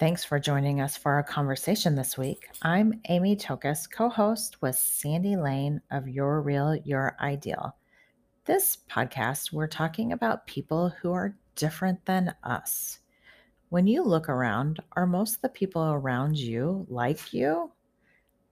Thanks 0.00 0.24
for 0.24 0.40
joining 0.40 0.80
us 0.80 0.96
for 0.96 1.12
our 1.12 1.22
conversation 1.22 1.94
this 1.94 2.16
week. 2.16 2.48
I'm 2.62 3.02
Amy 3.10 3.36
Tokus, 3.36 3.86
co 3.86 4.08
host 4.08 4.62
with 4.62 4.74
Sandy 4.74 5.36
Lane 5.36 5.82
of 5.90 6.08
Your 6.08 6.40
Real, 6.40 6.74
Your 6.74 7.18
Ideal. 7.20 7.76
This 8.46 8.78
podcast, 8.90 9.52
we're 9.52 9.66
talking 9.66 10.12
about 10.12 10.46
people 10.46 10.88
who 10.88 11.12
are 11.12 11.36
different 11.54 12.02
than 12.06 12.34
us. 12.42 13.00
When 13.68 13.86
you 13.86 14.02
look 14.02 14.30
around, 14.30 14.80
are 14.92 15.04
most 15.04 15.34
of 15.34 15.42
the 15.42 15.50
people 15.50 15.82
around 15.82 16.38
you 16.38 16.86
like 16.88 17.34
you? 17.34 17.70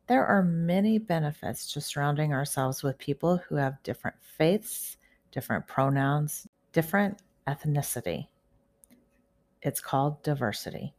There 0.06 0.26
are 0.26 0.42
many 0.42 0.98
benefits 0.98 1.72
to 1.72 1.80
surrounding 1.80 2.34
ourselves 2.34 2.82
with 2.82 2.98
people 2.98 3.38
who 3.38 3.54
have 3.54 3.82
different 3.82 4.18
faiths, 4.36 4.98
different 5.32 5.66
pronouns, 5.66 6.46
different 6.74 7.22
ethnicity. 7.46 8.26
It's 9.62 9.80
called 9.80 10.22
diversity. 10.22 10.92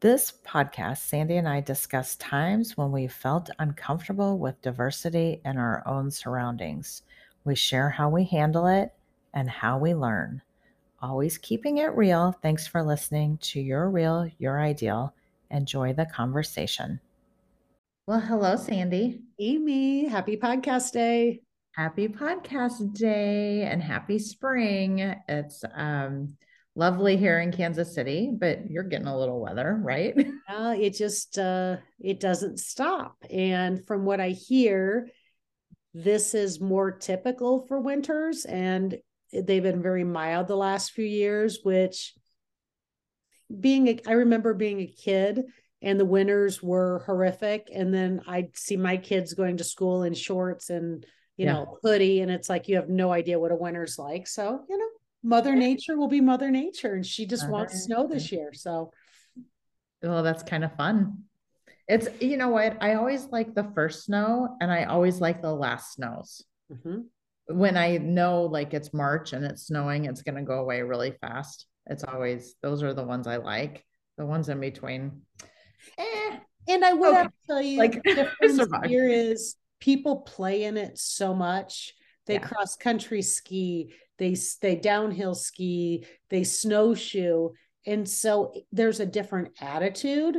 This 0.00 0.32
podcast, 0.46 0.98
Sandy 0.98 1.38
and 1.38 1.48
I 1.48 1.60
discuss 1.60 2.14
times 2.14 2.76
when 2.76 2.92
we 2.92 3.08
felt 3.08 3.50
uncomfortable 3.58 4.38
with 4.38 4.62
diversity 4.62 5.40
in 5.44 5.58
our 5.58 5.82
own 5.88 6.12
surroundings. 6.12 7.02
We 7.44 7.56
share 7.56 7.90
how 7.90 8.08
we 8.08 8.22
handle 8.22 8.68
it 8.68 8.92
and 9.34 9.50
how 9.50 9.76
we 9.76 9.94
learn. 9.94 10.40
Always 11.02 11.36
keeping 11.36 11.78
it 11.78 11.96
real. 11.96 12.30
Thanks 12.42 12.64
for 12.64 12.84
listening 12.84 13.38
to 13.38 13.60
Your 13.60 13.90
Real, 13.90 14.30
Your 14.38 14.60
Ideal. 14.60 15.12
Enjoy 15.50 15.92
the 15.92 16.06
conversation. 16.06 17.00
Well, 18.06 18.20
hello, 18.20 18.54
Sandy. 18.54 19.22
Amy, 19.40 20.06
happy 20.06 20.36
podcast 20.36 20.92
day. 20.92 21.40
Happy 21.72 22.06
podcast 22.06 22.94
day 22.94 23.62
and 23.62 23.82
happy 23.82 24.20
spring. 24.20 25.00
It's 25.26 25.64
um 25.74 26.36
lovely 26.78 27.16
here 27.16 27.40
in 27.40 27.50
Kansas 27.50 27.92
City, 27.92 28.30
but 28.32 28.70
you're 28.70 28.84
getting 28.84 29.08
a 29.08 29.18
little 29.18 29.40
weather, 29.40 29.78
right? 29.82 30.14
Uh, 30.48 30.74
it 30.80 30.94
just 30.94 31.38
uh, 31.38 31.76
it 32.00 32.20
doesn't 32.20 32.58
stop. 32.58 33.16
And 33.30 33.86
from 33.86 34.06
what 34.06 34.18
I 34.18 34.30
hear, 34.30 35.08
this 35.92 36.34
is 36.34 36.58
more 36.58 36.90
typical 36.90 37.66
for 37.68 37.78
winters, 37.78 38.46
and 38.46 38.96
they've 39.30 39.62
been 39.62 39.82
very 39.82 40.04
mild 40.04 40.48
the 40.48 40.56
last 40.56 40.92
few 40.92 41.04
years. 41.04 41.58
Which, 41.62 42.14
being 43.60 43.88
a, 43.88 44.00
I 44.06 44.12
remember 44.12 44.54
being 44.54 44.80
a 44.80 44.86
kid, 44.86 45.42
and 45.82 46.00
the 46.00 46.06
winters 46.06 46.62
were 46.62 47.02
horrific, 47.04 47.68
and 47.72 47.92
then 47.92 48.22
I'd 48.26 48.56
see 48.56 48.78
my 48.78 48.96
kids 48.96 49.34
going 49.34 49.58
to 49.58 49.64
school 49.64 50.04
in 50.04 50.14
shorts 50.14 50.70
and 50.70 51.04
you 51.36 51.44
yeah. 51.44 51.52
know 51.52 51.78
hoodie, 51.82 52.20
and 52.20 52.30
it's 52.30 52.48
like 52.48 52.68
you 52.68 52.76
have 52.76 52.88
no 52.88 53.12
idea 53.12 53.38
what 53.38 53.52
a 53.52 53.56
winter's 53.56 53.98
like. 53.98 54.26
So 54.26 54.64
you 54.66 54.78
know 54.78 54.88
Mother 55.28 55.54
Nature 55.54 55.98
will 55.98 56.08
be 56.08 56.22
Mother 56.22 56.50
Nature, 56.50 56.94
and 56.94 57.04
she 57.04 57.26
just 57.26 57.50
wants 57.50 57.84
snow 57.84 58.08
this 58.08 58.32
year. 58.32 58.54
So, 58.54 58.92
well, 60.02 60.22
that's 60.22 60.42
kind 60.42 60.64
of 60.64 60.74
fun. 60.74 61.24
It's 61.86 62.08
you 62.20 62.38
know 62.38 62.48
what 62.48 62.82
I 62.82 62.94
always 62.94 63.26
like 63.26 63.54
the 63.54 63.70
first 63.74 64.06
snow, 64.06 64.56
and 64.62 64.72
I 64.72 64.84
always 64.84 65.20
like 65.20 65.42
the 65.42 65.52
last 65.52 65.92
snows. 65.92 66.42
Mm-hmm. 66.72 67.56
When 67.58 67.76
I 67.76 67.98
know 67.98 68.44
like 68.44 68.72
it's 68.72 68.94
March 68.94 69.34
and 69.34 69.44
it's 69.44 69.66
snowing, 69.66 70.06
it's 70.06 70.22
going 70.22 70.36
to 70.36 70.42
go 70.42 70.60
away 70.60 70.80
really 70.80 71.12
fast. 71.20 71.66
It's 71.84 72.04
always 72.04 72.54
those 72.62 72.82
are 72.82 72.94
the 72.94 73.04
ones 73.04 73.26
I 73.26 73.36
like. 73.36 73.84
The 74.16 74.24
ones 74.24 74.48
in 74.48 74.60
between. 74.60 75.22
Eh. 75.98 76.38
And 76.68 76.84
I 76.84 76.94
would 76.94 77.16
okay. 77.16 77.28
tell 77.46 77.60
you, 77.60 77.78
like 77.78 78.02
the 78.02 78.14
difference 78.40 78.60
here 78.86 79.08
is 79.08 79.56
people 79.78 80.20
play 80.20 80.64
in 80.64 80.78
it 80.78 80.98
so 80.98 81.34
much. 81.34 81.94
They 82.28 82.34
yeah. 82.34 82.46
cross 82.46 82.76
country 82.76 83.22
ski, 83.22 83.92
they 84.18 84.36
they 84.62 84.76
downhill 84.76 85.34
ski, 85.34 86.06
they 86.30 86.44
snowshoe, 86.44 87.50
and 87.84 88.08
so 88.08 88.52
eh, 88.54 88.60
there's 88.70 89.00
a 89.00 89.06
different 89.06 89.50
attitude. 89.60 90.38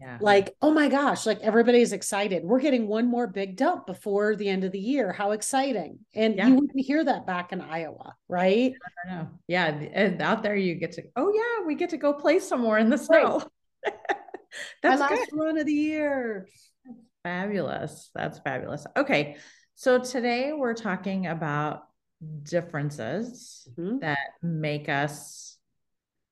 Yeah. 0.00 0.18
Like, 0.20 0.54
oh 0.60 0.72
my 0.72 0.88
gosh, 0.88 1.24
like 1.24 1.40
everybody's 1.40 1.92
excited. 1.92 2.44
We're 2.44 2.60
getting 2.60 2.86
one 2.86 3.08
more 3.08 3.26
big 3.26 3.56
dump 3.56 3.86
before 3.86 4.36
the 4.36 4.48
end 4.48 4.62
of 4.62 4.72
the 4.72 4.78
year. 4.78 5.10
How 5.10 5.32
exciting. 5.32 6.00
And 6.14 6.36
yeah. 6.36 6.48
you 6.48 6.54
wouldn't 6.54 6.84
hear 6.84 7.02
that 7.02 7.26
back 7.26 7.52
in 7.52 7.62
Iowa, 7.62 8.14
right? 8.28 8.74
I 9.06 9.10
know. 9.10 9.28
Yeah. 9.48 9.66
And 9.68 10.20
out 10.20 10.42
there 10.42 10.54
you 10.54 10.74
get 10.74 10.92
to, 10.92 11.04
oh 11.16 11.32
yeah, 11.32 11.66
we 11.66 11.76
get 11.76 11.90
to 11.90 11.96
go 11.96 12.12
play 12.12 12.40
some 12.40 12.60
more 12.60 12.78
in 12.78 12.90
the 12.90 12.98
snow. 12.98 13.42
Right. 13.84 13.94
That's 14.82 15.00
My 15.00 15.08
last 15.08 15.30
good. 15.30 15.40
run 15.40 15.58
of 15.58 15.64
the 15.64 15.72
year. 15.72 16.46
Fabulous. 17.24 18.10
That's 18.14 18.38
fabulous. 18.40 18.86
Okay. 18.96 19.36
So 19.78 19.98
today 19.98 20.54
we're 20.54 20.72
talking 20.72 21.26
about 21.26 21.82
differences 22.42 23.68
mm-hmm. 23.78 23.98
that 23.98 24.18
make 24.42 24.88
us 24.88 25.58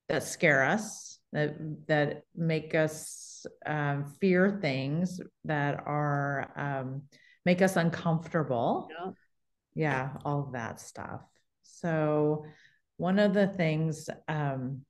that 0.09 0.23
scare 0.23 0.65
us 0.65 1.19
that 1.35 1.55
that 1.87 2.23
make 2.35 2.75
us 2.75 3.45
um, 3.67 4.07
fear 4.19 4.59
things 4.63 5.21
that 5.45 5.83
are 5.85 6.53
um, 6.57 7.03
make 7.45 7.61
us 7.61 7.77
uncomfortable 7.77 8.89
yeah. 8.91 9.11
yeah 9.75 10.11
all 10.25 10.49
that 10.55 10.81
stuff 10.81 11.21
so 11.65 12.47
one 12.97 13.19
of 13.19 13.35
the 13.35 13.49
things 13.49 14.09
um, 14.27 14.81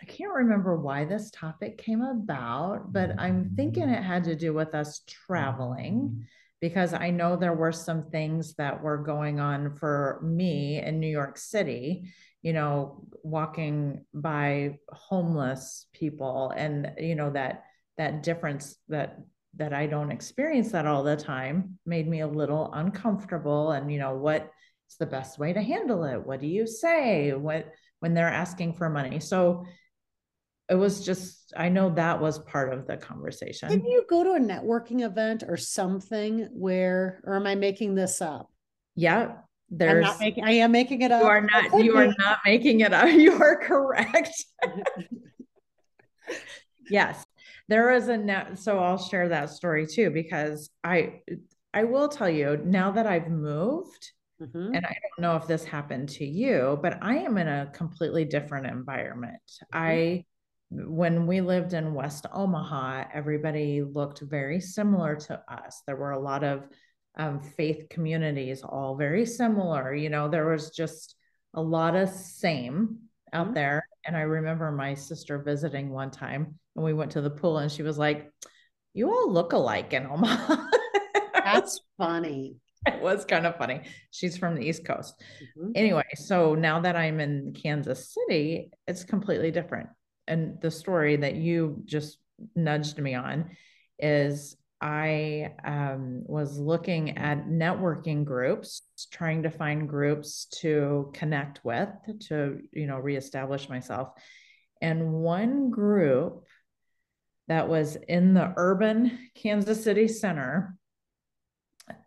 I 0.00 0.06
can't 0.06 0.32
remember 0.32 0.76
why 0.76 1.04
this 1.04 1.30
topic 1.30 1.78
came 1.78 2.02
about, 2.02 2.92
but 2.92 3.18
I'm 3.18 3.52
thinking 3.56 3.88
it 3.88 4.02
had 4.02 4.24
to 4.24 4.36
do 4.36 4.52
with 4.52 4.74
us 4.74 5.00
traveling 5.06 6.26
because 6.64 6.94
I 6.94 7.10
know 7.10 7.36
there 7.36 7.52
were 7.52 7.72
some 7.72 8.04
things 8.04 8.54
that 8.54 8.82
were 8.82 8.96
going 8.96 9.38
on 9.38 9.76
for 9.76 10.18
me 10.22 10.80
in 10.80 10.98
New 10.98 11.10
York 11.10 11.36
City, 11.36 12.10
you 12.40 12.54
know, 12.54 13.04
walking 13.22 14.06
by 14.14 14.78
homeless 14.88 15.84
people 15.92 16.54
and 16.56 16.92
you 16.98 17.16
know 17.16 17.28
that 17.32 17.64
that 17.98 18.22
difference 18.22 18.76
that 18.88 19.18
that 19.56 19.74
I 19.74 19.86
don't 19.86 20.10
experience 20.10 20.72
that 20.72 20.86
all 20.86 21.02
the 21.02 21.16
time 21.16 21.78
made 21.84 22.08
me 22.08 22.20
a 22.20 22.26
little 22.26 22.70
uncomfortable 22.72 23.72
and 23.72 23.92
you 23.92 23.98
know 23.98 24.14
what's 24.14 24.96
the 24.98 25.04
best 25.04 25.38
way 25.38 25.52
to 25.52 25.60
handle 25.60 26.04
it? 26.04 26.26
What 26.26 26.40
do 26.40 26.46
you 26.46 26.66
say? 26.66 27.34
What 27.34 27.74
when 28.00 28.14
they're 28.14 28.26
asking 28.26 28.72
for 28.72 28.88
money? 28.88 29.20
So 29.20 29.66
it 30.70 30.74
was 30.74 31.04
just 31.04 31.52
i 31.56 31.68
know 31.68 31.90
that 31.90 32.20
was 32.20 32.38
part 32.40 32.72
of 32.72 32.86
the 32.86 32.96
conversation 32.96 33.68
did 33.68 33.82
you 33.84 34.04
go 34.08 34.24
to 34.24 34.32
a 34.32 34.40
networking 34.40 35.04
event 35.04 35.42
or 35.46 35.56
something 35.56 36.48
where 36.52 37.20
or 37.24 37.36
am 37.36 37.46
i 37.46 37.54
making 37.54 37.94
this 37.94 38.20
up 38.22 38.50
yeah 38.94 39.32
there's 39.70 40.04
I'm 40.04 40.12
not 40.12 40.20
making 40.20 40.44
i 40.44 40.52
am 40.52 40.72
making 40.72 41.02
it 41.02 41.10
up 41.10 41.22
you 41.22 41.28
are 41.28 41.40
not 41.40 41.84
you 41.84 41.96
are 41.96 42.14
not 42.18 42.38
making 42.44 42.80
it 42.80 42.92
up 42.92 43.08
you 43.12 43.32
are 43.32 43.60
correct 43.60 44.32
yes 46.90 47.24
there 47.68 47.92
is 47.92 48.08
a 48.08 48.16
net 48.16 48.58
so 48.58 48.78
i'll 48.78 48.98
share 48.98 49.28
that 49.28 49.50
story 49.50 49.86
too 49.86 50.10
because 50.10 50.70
i 50.82 51.20
i 51.72 51.84
will 51.84 52.08
tell 52.08 52.28
you 52.28 52.60
now 52.64 52.90
that 52.90 53.06
i've 53.06 53.28
moved 53.28 54.12
Mm-hmm. 54.42 54.74
And 54.74 54.84
I 54.84 54.88
don't 54.88 55.22
know 55.22 55.36
if 55.36 55.46
this 55.46 55.64
happened 55.64 56.08
to 56.10 56.24
you, 56.24 56.78
but 56.82 56.98
I 57.00 57.18
am 57.18 57.38
in 57.38 57.46
a 57.46 57.70
completely 57.72 58.24
different 58.24 58.66
environment. 58.66 59.40
Mm-hmm. 59.46 59.78
I 59.78 60.24
when 60.74 61.26
we 61.26 61.40
lived 61.40 61.72
in 61.72 61.94
West 61.94 62.26
Omaha, 62.32 63.04
everybody 63.12 63.82
looked 63.82 64.20
very 64.20 64.60
similar 64.60 65.14
to 65.16 65.40
us. 65.48 65.82
There 65.86 65.96
were 65.96 66.12
a 66.12 66.18
lot 66.18 66.42
of 66.42 66.68
um, 67.16 67.40
faith 67.40 67.86
communities, 67.88 68.62
all 68.62 68.96
very 68.96 69.24
similar. 69.24 69.94
You 69.94 70.10
know, 70.10 70.28
there 70.28 70.48
was 70.48 70.70
just 70.70 71.14
a 71.54 71.62
lot 71.62 71.94
of 71.94 72.08
same 72.08 72.98
out 73.32 73.46
mm-hmm. 73.46 73.54
there. 73.54 73.88
And 74.06 74.16
I 74.16 74.22
remember 74.22 74.70
my 74.72 74.94
sister 74.94 75.38
visiting 75.38 75.90
one 75.90 76.10
time 76.10 76.58
and 76.76 76.84
we 76.84 76.92
went 76.92 77.12
to 77.12 77.20
the 77.20 77.30
pool 77.30 77.58
and 77.58 77.70
she 77.70 77.82
was 77.82 77.96
like, 77.96 78.30
You 78.92 79.10
all 79.10 79.32
look 79.32 79.52
alike 79.52 79.92
in 79.92 80.06
Omaha. 80.06 80.66
That's 81.34 81.80
funny. 81.96 82.56
It 82.86 83.00
was 83.00 83.24
kind 83.24 83.46
of 83.46 83.56
funny. 83.56 83.82
She's 84.10 84.36
from 84.36 84.56
the 84.56 84.66
East 84.66 84.84
Coast. 84.84 85.14
Mm-hmm. 85.58 85.70
Anyway, 85.74 86.04
so 86.16 86.54
now 86.54 86.80
that 86.80 86.96
I'm 86.96 87.20
in 87.20 87.54
Kansas 87.54 88.12
City, 88.12 88.70
it's 88.86 89.04
completely 89.04 89.50
different 89.50 89.88
and 90.26 90.60
the 90.60 90.70
story 90.70 91.16
that 91.16 91.34
you 91.34 91.82
just 91.84 92.18
nudged 92.54 92.98
me 92.98 93.14
on 93.14 93.50
is 93.98 94.56
I 94.80 95.52
um, 95.64 96.24
was 96.26 96.58
looking 96.58 97.16
at 97.16 97.46
networking 97.46 98.24
groups, 98.24 98.82
trying 99.10 99.44
to 99.44 99.50
find 99.50 99.88
groups 99.88 100.46
to 100.60 101.10
connect 101.14 101.64
with 101.64 101.88
to, 102.28 102.60
you 102.72 102.86
know, 102.86 102.98
reestablish 102.98 103.68
myself. 103.68 104.10
And 104.82 105.12
one 105.12 105.70
group 105.70 106.44
that 107.48 107.68
was 107.68 107.96
in 107.96 108.34
the 108.34 108.52
urban 108.56 109.30
Kansas 109.34 109.82
City 109.82 110.08
center 110.08 110.76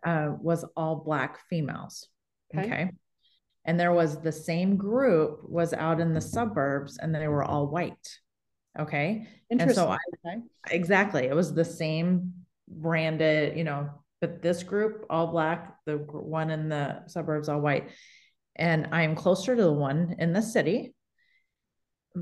uh, 0.04 0.28
was 0.40 0.64
all 0.76 0.96
Black 0.96 1.40
females. 1.48 2.06
Okay. 2.54 2.66
okay 2.66 2.90
and 3.68 3.78
there 3.78 3.92
was 3.92 4.20
the 4.20 4.32
same 4.32 4.76
group 4.76 5.48
was 5.48 5.72
out 5.72 6.00
in 6.00 6.12
the 6.14 6.20
suburbs 6.20 6.98
and 6.98 7.14
they 7.14 7.28
were 7.28 7.44
all 7.44 7.68
white 7.68 8.18
okay? 8.78 9.26
And 9.50 9.74
so 9.74 9.88
I, 9.88 9.98
exactly 10.70 11.26
it 11.26 11.34
was 11.34 11.54
the 11.54 11.64
same 11.64 12.32
branded 12.68 13.56
you 13.56 13.64
know 13.64 13.90
but 14.20 14.42
this 14.42 14.62
group 14.62 15.06
all 15.08 15.28
black 15.28 15.76
the 15.86 15.96
one 15.96 16.50
in 16.50 16.68
the 16.68 17.06
suburbs 17.06 17.48
all 17.48 17.60
white. 17.60 17.90
And 18.56 18.88
i'm 18.90 19.14
closer 19.14 19.54
to 19.54 19.62
the 19.62 19.72
one 19.72 20.16
in 20.18 20.32
the 20.32 20.42
city 20.42 20.94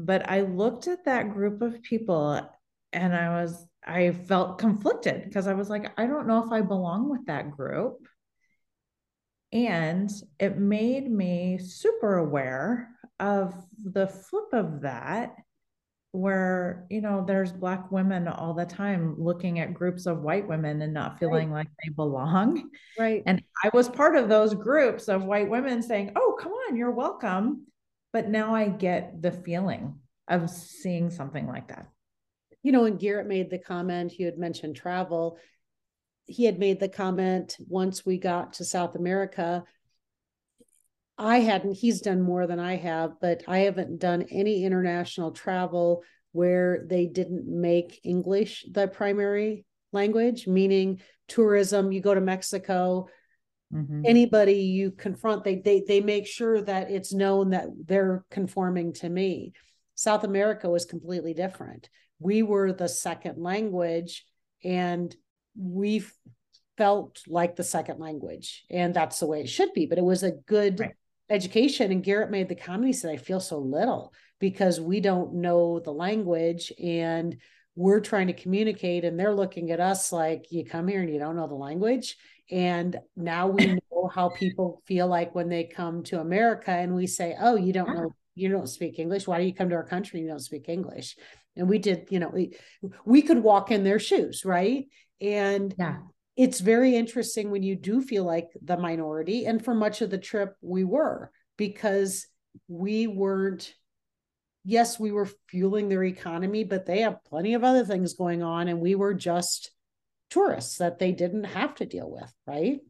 but 0.05 0.29
I 0.29 0.43
looked 0.43 0.89
at 0.89 1.05
that 1.05 1.33
group 1.33 1.63
of 1.63 1.83
people 1.83 2.41
and 2.93 3.15
I 3.15 3.43
was, 3.43 3.67
I 3.85 4.13
felt 4.13 4.59
conflicted 4.59 5.25
because 5.25 5.47
I 5.47 5.55
was 5.55 5.71
like, 5.71 5.93
I 5.99 6.07
don't 6.07 6.27
know 6.27 6.45
if 6.45 6.53
I 6.53 6.61
belong 6.61 7.09
with 7.09 7.27
that 7.27 7.51
group. 7.51 8.07
And 9.53 10.11
it 10.39 10.59
made 10.59 11.11
me 11.11 11.59
super 11.59 12.17
aware 12.17 12.91
of 13.21 13.55
the 13.83 14.07
flip 14.07 14.53
of 14.53 14.83
that 14.83 15.37
where 16.17 16.87
you 16.89 17.03
know 17.03 17.23
there's 17.27 17.53
black 17.53 17.93
women 17.93 18.27
all 18.27 18.55
the 18.55 18.65
time 18.65 19.15
looking 19.19 19.59
at 19.59 19.75
groups 19.75 20.07
of 20.07 20.23
white 20.23 20.49
women 20.49 20.81
and 20.81 20.95
not 20.95 21.19
feeling 21.19 21.51
right. 21.51 21.61
like 21.61 21.69
they 21.85 21.91
belong. 21.91 22.71
Right. 22.99 23.23
And 23.27 23.43
i 23.63 23.71
was 23.75 23.89
part 23.89 24.17
of 24.17 24.29
those 24.29 24.55
groups 24.55 25.09
of 25.09 25.25
white 25.25 25.49
women 25.49 25.83
saying 25.83 26.13
oh 26.17 26.37
come 26.41 26.53
on 26.53 26.77
you're 26.77 26.91
welcome. 26.91 27.67
But 28.13 28.29
now 28.29 28.55
i 28.55 28.69
get 28.69 29.21
the 29.21 29.31
feeling 29.31 29.99
of 30.29 30.49
seeing 30.49 31.11
something 31.11 31.47
like 31.47 31.69
that. 31.69 31.87
You 32.63 32.73
know 32.73 32.83
when 32.83 32.97
garrett 32.97 33.27
made 33.27 33.51
the 33.51 33.59
comment 33.59 34.19
you 34.19 34.27
had 34.27 34.39
mentioned 34.39 34.77
travel 34.77 35.39
he 36.27 36.45
had 36.45 36.59
made 36.59 36.81
the 36.81 36.89
comment 36.89 37.57
once 37.69 38.05
we 38.05 38.19
got 38.19 38.55
to 38.55 38.65
south 38.65 38.95
america 38.95 39.65
I 41.19 41.39
hadn't, 41.39 41.75
he's 41.75 42.03
done 42.03 42.21
more 42.21 42.47
than 42.47 42.61
I 42.61 42.77
have, 42.77 43.15
but 43.21 43.43
I 43.49 43.61
haven't 43.61 44.01
done 44.01 44.27
any 44.31 44.65
international 44.65 45.33
travel 45.33 46.03
where 46.33 46.85
they 46.87 47.07
didn't 47.07 47.47
make 47.49 48.01
English 48.05 48.67
the 48.71 48.87
primary 48.87 49.65
language, 49.93 50.47
meaning 50.47 51.01
tourism, 51.29 51.91
you 51.91 52.03
go 52.03 52.15
to 52.15 52.21
Mexico, 52.21 53.09
mm-hmm. 53.73 54.03
anybody 54.05 54.65
you 54.65 54.91
confront, 54.91 55.45
they, 55.45 55.57
they 55.57 55.83
they 55.87 56.01
make 56.01 56.27
sure 56.27 56.61
that 56.61 56.91
it's 56.91 57.15
known 57.15 57.51
that 57.51 57.67
they're 57.87 58.25
conforming 58.31 58.93
to 58.93 59.09
me. 59.09 59.55
South 59.95 60.25
America 60.25 60.69
was 60.69 60.85
completely 60.85 61.33
different. 61.33 61.89
We 62.19 62.43
were 62.43 62.73
the 62.73 62.89
second 62.89 63.43
language 63.43 64.27
and 64.63 65.15
we 65.59 66.05
felt 66.77 67.23
like 67.27 67.57
the 67.57 67.65
second 67.65 67.99
language 67.99 68.65
and 68.71 68.93
that's 68.93 69.19
the 69.19 69.27
way 69.27 69.41
it 69.41 69.49
should 69.49 69.73
be 69.73 69.87
but 69.87 69.99
it 69.99 70.05
was 70.05 70.23
a 70.23 70.33
good 70.47 70.81
right. 70.81 70.95
education 71.31 71.91
and 71.91 72.05
garrett 72.05 72.31
made 72.31 72.49
the 72.49 72.55
comment 72.55 72.87
he 72.87 72.93
said 72.93 73.11
i 73.11 73.17
feel 73.17 73.41
so 73.41 73.59
little 73.59 74.13
because 74.41 74.81
we 74.81 75.01
don't 75.01 75.33
know 75.33 75.81
the 75.81 75.93
language 75.93 76.73
and 76.83 77.39
we're 77.75 78.01
trying 78.01 78.27
to 78.27 78.33
communicate 78.33 79.05
and 79.05 79.19
they're 79.19 79.35
looking 79.35 79.71
at 79.71 79.81
us 79.81 80.13
like 80.13 80.47
you 80.51 80.65
come 80.65 80.89
here 80.89 81.01
and 81.01 81.13
you 81.13 81.19
don't 81.19 81.37
know 81.37 81.49
the 81.49 81.55
language 81.55 82.17
and 82.51 82.99
now 83.17 83.47
we 83.47 83.67
know 83.93 84.11
how 84.15 84.29
people 84.29 84.83
feel 84.87 85.07
like 85.07 85.35
when 85.35 85.49
they 85.49 85.65
come 85.65 86.03
to 86.03 86.21
america 86.21 86.71
and 86.71 86.95
we 86.95 87.07
say 87.07 87.35
oh 87.41 87.57
you 87.57 87.73
don't 87.73 87.95
know 87.95 88.15
you 88.37 88.51
don't 88.51 88.69
speak 88.69 88.99
english. 88.99 89.27
Why 89.27 89.41
do 89.41 89.47
you 89.47 89.55
come 89.55 89.71
to 89.71 89.75
our 89.75 89.87
country 89.87 90.21
and 90.21 90.27
you 90.27 90.31
don't 90.31 90.41
speak 90.41 90.69
english? 90.69 91.17
And 91.57 91.69
we 91.69 91.79
did 91.79 92.09
you 92.11 92.21
know 92.21 92.29
we, 92.29 92.55
we 93.05 93.23
could 93.23 93.43
walk 93.43 93.71
in 93.73 93.83
their 93.83 93.99
shoes 93.99 94.45
right 94.45 94.85
and 95.21 95.75
yeah 95.79 95.99
it's 96.37 96.61
very 96.61 96.95
interesting 96.95 97.51
when 97.51 97.63
you 97.63 97.75
do 97.75 98.03
feel 98.03 98.25
like 98.25 98.51
the 98.63 98.77
minority. 98.77 99.47
And 99.47 99.65
for 99.65 99.75
much 99.75 100.03
of 100.03 100.11
the 100.11 100.19
trip, 100.19 100.55
we 100.61 100.85
were 100.85 101.31
because 101.57 102.27
we 102.69 103.07
weren't, 103.07 103.73
yes, 104.63 105.01
we 105.01 105.13
were 105.13 105.29
fueling 105.49 105.89
their 105.89 106.05
economy, 106.05 106.63
but 106.63 106.85
they 106.85 107.01
have 107.01 107.25
plenty 107.25 107.55
of 107.55 107.65
other 107.65 107.85
things 107.85 108.13
going 108.13 108.43
on. 108.43 108.69
And 108.69 108.81
we 108.81 108.95
were 108.95 109.15
just 109.15 109.71
tourists 110.29 110.77
that 110.79 110.99
they 110.99 111.13
didn't 111.13 111.45
have 111.45 111.75
to 111.77 111.87
deal 111.87 112.11
with. 112.11 112.33
Right. 112.47 112.81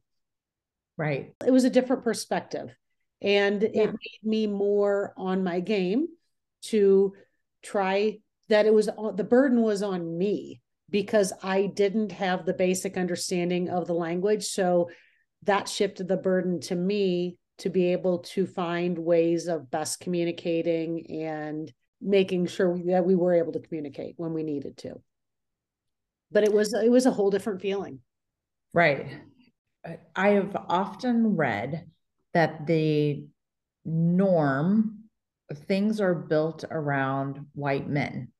Right. 0.97 1.35
It 1.47 1.53
was 1.53 1.65
a 1.65 1.71
different 1.71 2.03
perspective. 2.03 2.75
And 3.23 3.63
yeah. 3.63 3.85
it 3.85 3.87
made 3.91 4.25
me 4.25 4.47
more 4.49 5.15
on 5.17 5.45
my 5.45 5.61
game 5.61 6.09
to 6.63 7.15
try 7.63 8.19
that 8.49 8.67
it 8.67 8.75
was 8.75 8.89
the 9.15 9.25
burden 9.25 9.63
was 9.63 9.83
on 9.83 10.19
me 10.19 10.61
because 10.91 11.33
I 11.43 11.67
didn't 11.67 12.13
have 12.13 12.45
the 12.45 12.55
basic 12.55 12.97
understanding 12.97 13.69
of 13.69 13.87
the 13.87 13.95
language. 13.95 14.45
So 14.45 14.91
that 15.43 15.69
shifted 15.69 16.09
the 16.09 16.17
burden 16.17 16.61
to 16.63 16.75
me 16.75 17.39
to 17.59 17.71
be 17.71 17.93
able 17.93 18.19
to 18.19 18.47
find 18.47 18.99
ways 18.99 19.47
of 19.49 19.71
best 19.71 20.01
communicating 20.01 21.23
and 21.23 21.73
making 22.01 22.47
sure 22.47 22.79
that 22.87 23.07
we 23.07 23.15
were 23.15 23.35
able 23.35 23.53
to 23.53 23.61
communicate 23.61 24.15
when 24.17 24.33
we 24.33 24.43
needed 24.43 24.77
to. 24.79 25.01
But 26.31 26.45
it 26.45 26.53
was 26.53 26.75
it 26.75 26.91
was 26.91 27.07
a 27.07 27.11
whole 27.11 27.31
different 27.31 27.63
feeling. 27.63 28.01
Right. 28.75 29.07
I 30.15 30.31
have 30.31 30.57
often 30.69 31.37
read 31.37 31.87
that 32.35 32.67
the 32.67 33.27
norm 33.85 35.05
things 35.55 36.01
are 36.01 36.15
built 36.15 36.65
around 36.71 37.47
white 37.55 37.89
men 37.89 38.33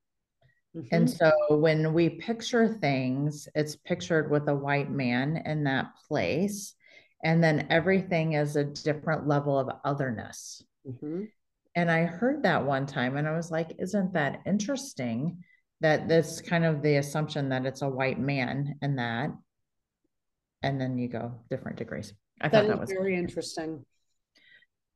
Mm-hmm. 0.77 0.95
And 0.95 1.11
so 1.11 1.33
when 1.51 1.95
we 1.95 2.11
picture 2.11 2.69
things, 2.69 3.49
it's 3.55 3.77
pictured 3.77 4.31
with 4.31 4.49
a 4.49 4.55
white 4.55 4.91
man 4.91 5.43
in 5.47 5.65
that 5.65 5.93
place. 6.07 6.75
And 7.25 7.43
then 7.43 7.69
everything 7.71 8.35
is 8.35 8.57
a 8.57 8.65
different 8.65 9.27
level 9.27 9.59
of 9.59 9.71
otherness. 9.85 10.63
Mm-hmm. 10.87 11.25
And 11.75 11.91
I 11.91 12.05
heard 12.05 12.43
that 12.43 12.65
one 12.65 12.87
time 12.87 13.17
and 13.17 13.27
I 13.27 13.37
was 13.37 13.51
like, 13.51 13.73
isn't 13.79 14.13
that 14.13 14.41
interesting 14.47 15.43
that 15.81 16.09
this 16.09 16.41
kind 16.41 16.65
of 16.65 16.83
the 16.83 16.97
assumption 16.97 17.51
that 17.51 17.67
it's 17.67 17.83
a 17.83 17.89
white 17.89 18.19
man 18.19 18.77
and 18.83 18.99
that. 18.99 19.31
And 20.63 20.81
then 20.81 20.99
you 20.99 21.09
go 21.09 21.33
different 21.51 21.79
degrees. 21.79 22.13
I 22.41 22.49
that 22.49 22.63
thought 22.63 22.69
that 22.69 22.81
was 22.81 22.91
very 22.91 23.17
interesting. 23.17 23.85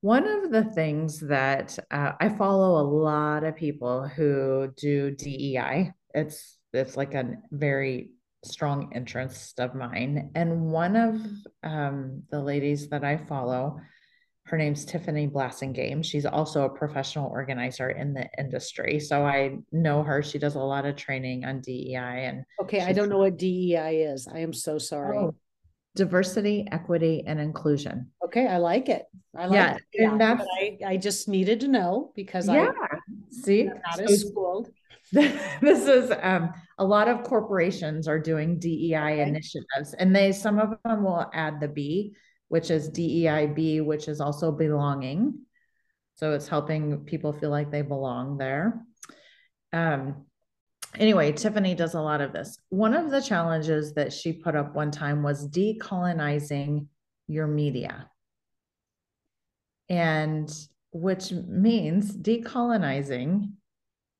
One 0.03 0.27
of 0.27 0.51
the 0.51 0.65
things 0.65 1.21
that 1.21 1.79
uh, 1.91 2.13
I 2.19 2.31
follow 2.31 2.81
a 2.81 2.89
lot 2.89 3.45
of 3.45 3.57
people 3.57 4.09
who 4.09 4.73
do 4.77 5.11
DEI. 5.11 5.93
It's 6.15 6.59
it's 6.73 6.97
like 6.97 7.15
a 7.15 7.35
very 7.51 8.11
strong 8.45 8.93
interest 8.95 9.61
of 9.61 9.75
mine. 9.75 10.31
And 10.35 10.71
one 10.71 10.97
of 10.97 11.21
um, 11.63 12.23
the 12.31 12.41
ladies 12.41 12.89
that 12.89 13.05
I 13.05 13.19
follow, 13.19 13.79
her 14.45 14.57
name's 14.57 14.85
Tiffany 14.85 15.29
Blasingame. 15.29 16.05
She's 16.05 16.27
also 16.27 16.65
a 16.65 16.71
professional 16.71 17.31
organizer 17.31 17.91
in 17.91 18.15
the 18.15 18.29
industry. 18.39 18.99
So 19.01 19.25
I 19.25 19.59
know 19.71 20.03
her. 20.03 20.23
She 20.23 20.39
does 20.39 20.55
a 20.55 20.61
lot 20.61 20.87
of 20.87 20.97
training 20.97 21.45
on 21.45 21.61
DEI. 21.61 22.25
And 22.25 22.45
okay, 22.63 22.81
I 22.81 22.93
don't 22.93 23.11
know 23.11 23.19
what 23.19 23.37
DEI 23.37 24.05
is. 24.05 24.27
I 24.27 24.39
am 24.39 24.53
so 24.53 24.79
sorry. 24.79 25.19
Oh, 25.19 25.35
diversity, 25.95 26.67
equity, 26.71 27.25
and 27.27 27.39
inclusion. 27.39 28.11
Okay, 28.31 28.47
I 28.47 28.59
like 28.59 28.89
it. 28.89 29.07
I 29.37 29.47
like 29.47 29.55
yeah, 29.55 29.75
it. 29.75 29.83
Yeah, 29.93 30.11
and 30.13 30.21
that's 30.21 30.47
I, 30.63 30.79
I 30.87 30.97
just 30.97 31.27
needed 31.27 31.59
to 31.61 31.69
know 31.69 32.13
because 32.15 32.47
yeah. 32.47 32.71
I 32.81 32.99
see 33.29 33.65
not 33.65 33.97
so, 33.97 34.05
as 34.05 34.21
schooled. 34.21 34.71
this 35.13 35.89
is 35.89 36.13
um, 36.23 36.53
a 36.79 36.85
lot 36.85 37.09
of 37.09 37.25
corporations 37.25 38.07
are 38.07 38.21
doing 38.21 38.61
DEI 38.61 38.95
okay. 38.95 39.23
initiatives, 39.23 39.95
and 39.95 40.15
they 40.15 40.31
some 40.31 40.61
of 40.61 40.79
them 40.85 41.03
will 41.03 41.29
add 41.35 41.59
the 41.59 41.67
B, 41.67 42.15
which 42.47 42.71
is 42.71 42.89
DEIB, 42.91 43.85
which 43.85 44.07
is 44.07 44.21
also 44.21 44.53
belonging. 44.53 45.41
So 46.15 46.33
it's 46.33 46.47
helping 46.47 46.99
people 46.99 47.33
feel 47.33 47.51
like 47.51 47.73
they 47.73 47.83
belong 47.83 48.39
there. 48.39 48.85
Um, 49.73 50.27
anyway, 50.97 51.33
Tiffany 51.33 51.75
does 51.75 51.95
a 51.95 52.01
lot 52.01 52.21
of 52.21 52.33
this. 52.33 52.57
One 52.69 52.95
of 52.95 53.11
the 53.11 53.23
challenges 53.23 53.95
that 53.95 54.13
she 54.13 54.35
put 54.35 54.55
up 54.55 54.77
one 54.77 54.93
time 54.93 55.25
was 55.25 55.49
decolonizing 55.49 56.87
your 57.27 57.49
media. 57.49 58.09
And 59.91 60.51
which 60.93 61.33
means 61.33 62.17
decolonizing, 62.17 63.53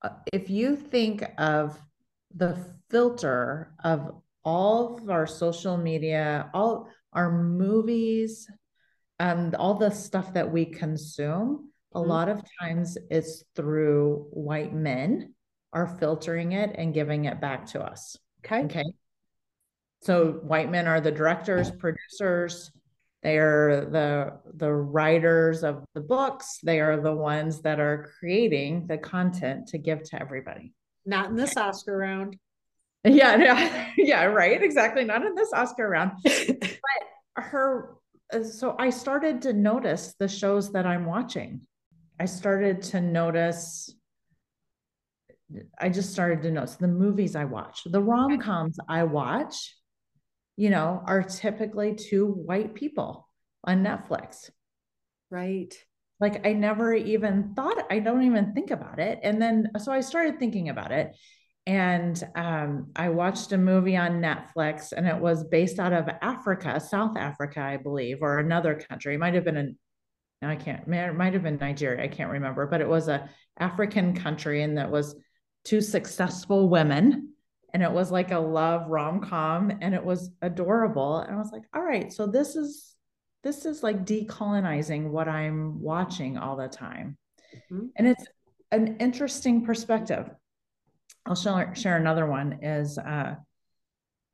uh, 0.03 0.11
if 0.33 0.51
you 0.51 0.77
think 0.77 1.25
of 1.39 1.81
the 2.35 2.59
filter 2.91 3.73
of 3.83 4.13
all 4.45 4.99
of 4.99 5.11
our 5.11 5.27
social 5.27 5.77
media, 5.77 6.51
all 6.53 6.89
our 7.13 7.31
movies, 7.31 8.49
and 9.19 9.55
all 9.55 9.75
the 9.75 9.91
stuff 9.91 10.33
that 10.35 10.51
we 10.51 10.65
consume, 10.65 11.71
a 11.95 11.99
mm-hmm. 11.99 12.09
lot 12.09 12.29
of 12.29 12.43
times 12.61 12.97
it's 13.11 13.45
through 13.55 14.27
white 14.31 14.73
men 14.73 15.35
are 15.73 15.87
filtering 15.87 16.53
it 16.53 16.75
and 16.77 16.95
giving 16.95 17.27
it 17.27 17.41
back 17.41 17.67
to 17.67 17.81
us. 17.83 18.17
Okay. 18.45 18.65
Okay. 18.65 18.85
So 20.03 20.41
white 20.43 20.71
men 20.71 20.87
are 20.87 21.01
the 21.01 21.13
directors, 21.13 21.71
producers, 21.71 22.71
they 23.23 23.37
are 23.37 23.85
the 23.85 24.39
the 24.55 24.73
writers 24.73 25.63
of 25.63 25.85
the 25.95 26.01
books, 26.01 26.59
they 26.63 26.81
are 26.81 27.01
the 27.01 27.15
ones 27.15 27.61
that 27.63 27.79
are 27.79 28.11
creating 28.19 28.87
the 28.87 28.99
content 28.99 29.69
to 29.69 29.79
give 29.79 30.03
to 30.05 30.21
everybody. 30.21 30.73
Not 31.05 31.31
in 31.31 31.37
this 31.37 31.57
Oscar 31.57 31.97
round. 31.97 32.37
Yeah, 33.03 33.37
yeah, 33.37 33.89
yeah, 33.97 34.25
right. 34.25 34.63
Exactly. 34.63 35.05
Not 35.05 35.25
in 35.25 35.35
this 35.35 35.55
Oscar 35.55 35.89
round. 35.89 36.13
but 36.23 36.75
her 37.35 37.95
uh, 38.31 38.45
so 38.45 38.77
I 38.79 38.91
started 38.91 39.41
to 39.43 39.55
notice 39.55 40.15
the 40.19 40.29
shows 40.29 40.73
that 40.73 40.85
I'm 40.85 41.07
watching. 41.07 41.63
I 42.21 42.27
started 42.27 42.83
to 42.83 43.01
notice 43.01 43.91
I 45.79 45.89
just 45.89 46.13
started 46.13 46.43
to 46.43 46.51
notice 46.51 46.77
the 46.77 46.89
movies 46.89 47.35
I 47.35 47.45
watch, 47.45 47.83
the 47.85 48.03
rom 48.03 48.39
coms 48.39 48.79
I 48.89 49.05
watch, 49.05 49.75
you 50.61 50.69
know, 50.69 51.03
are 51.07 51.23
typically 51.23 51.95
two 51.95 52.27
white 52.27 52.75
people 52.75 53.27
on 53.65 53.83
Netflix. 53.83 54.51
Right. 55.31 55.75
like 56.21 56.47
I 56.47 56.53
never 56.53 56.93
even 56.93 57.55
thought, 57.55 57.87
I 57.91 57.99
don't 58.01 58.25
even 58.25 58.53
think 58.53 58.71
about 58.71 58.99
it. 58.99 59.21
And 59.23 59.41
then 59.41 59.71
so 59.79 59.91
I 59.91 60.03
started 60.03 60.39
thinking 60.39 60.69
about 60.69 60.93
it. 60.93 61.17
And 61.67 62.23
um, 62.35 62.91
I 62.95 63.09
watched 63.09 63.53
a 63.53 63.59
movie 63.59 63.97
on 63.97 64.21
Netflix 64.21 64.93
and 64.93 65.09
it 65.09 65.19
was 65.19 65.45
based 65.45 65.79
out 65.79 65.95
of 65.95 66.11
Africa, 66.21 66.79
South 66.79 67.17
Africa, 67.17 67.63
I 67.63 67.79
believe, 67.79 68.19
or 68.21 68.39
another 68.39 68.75
country. 68.75 69.15
It 69.15 69.19
might 69.19 69.33
have 69.33 69.45
been 69.45 69.57
an 69.57 69.79
I 70.43 70.57
can't, 70.57 70.87
it 70.87 71.17
might 71.17 71.33
have 71.33 71.43
been 71.43 71.57
Nigeria. 71.57 72.05
I 72.05 72.09
can't 72.09 72.33
remember, 72.33 72.67
but 72.67 72.83
it 72.83 72.89
was 72.89 73.09
a 73.09 73.31
African 73.59 74.15
country 74.15 74.63
and 74.63 74.77
that 74.77 74.91
was 74.91 75.17
two 75.65 75.81
successful 75.81 76.69
women. 76.69 77.33
And 77.73 77.83
it 77.83 77.91
was 77.91 78.11
like 78.11 78.33
a 78.33 78.39
love 78.39 78.89
rom 78.89 79.21
com 79.21 79.71
and 79.81 79.95
it 79.95 80.05
was 80.05 80.31
adorable. 80.43 81.19
And 81.19 81.35
I 81.35 81.39
was 81.39 81.53
like, 81.53 81.65
all 81.75 81.83
right, 81.83 82.13
so 82.13 82.27
this 82.27 82.57
is 82.57 82.95
this 83.43 83.65
is 83.65 83.83
like 83.83 84.05
decolonizing 84.05 85.09
what 85.09 85.29
I'm 85.29 85.81
watching 85.81 86.37
all 86.37 86.57
the 86.57 86.69
time. 86.69 87.17
Mm-hmm. 87.55 87.87
And 87.97 88.09
it's 88.09 88.25
an 88.71 88.99
interesting 88.99 89.65
perspective. 89.65 90.29
I'll 91.27 91.35
share, 91.35 91.75
share 91.75 91.97
another 91.97 92.27
one 92.27 92.59
is 92.63 92.99
uh, 92.99 93.37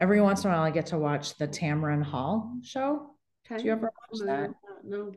every 0.01 0.21
once 0.21 0.45
in 0.45 0.51
a 0.51 0.55
while 0.55 0.63
I 0.63 0.71
get 0.71 0.87
to 0.87 0.99
watch 0.99 1.37
the 1.39 1.47
Tamron 1.47 2.03
Hall 2.03 2.53
show. 2.63 3.15
Okay. 3.47 3.59
Do 3.59 3.65
you 3.67 3.73
ever 3.73 3.91
watch 4.11 4.27
that? 4.27 4.51
No. 4.85 5.13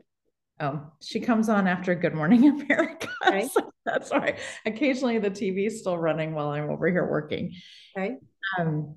Oh, 0.60 0.82
she 1.00 1.20
comes 1.20 1.48
on 1.48 1.66
after 1.66 1.94
Good 1.94 2.14
Morning 2.14 2.46
America. 2.62 3.08
Okay. 3.26 3.48
so 3.48 3.72
that's 3.86 4.10
why 4.10 4.36
occasionally 4.66 5.18
the 5.18 5.30
TV 5.30 5.66
is 5.66 5.80
still 5.80 5.96
running 5.96 6.34
while 6.34 6.50
I'm 6.50 6.68
over 6.68 6.86
here 6.88 7.08
working. 7.08 7.54
Okay. 7.96 8.16
Um, 8.58 8.96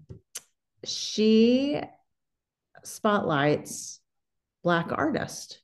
she 0.84 1.80
spotlights 2.84 4.02
black 4.62 4.88
artists. 4.92 5.58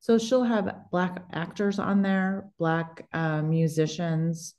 So 0.00 0.18
she'll 0.18 0.44
have 0.44 0.90
black 0.90 1.24
actors 1.32 1.78
on 1.78 2.02
there, 2.02 2.50
black 2.58 3.06
uh, 3.12 3.40
musicians. 3.40 4.54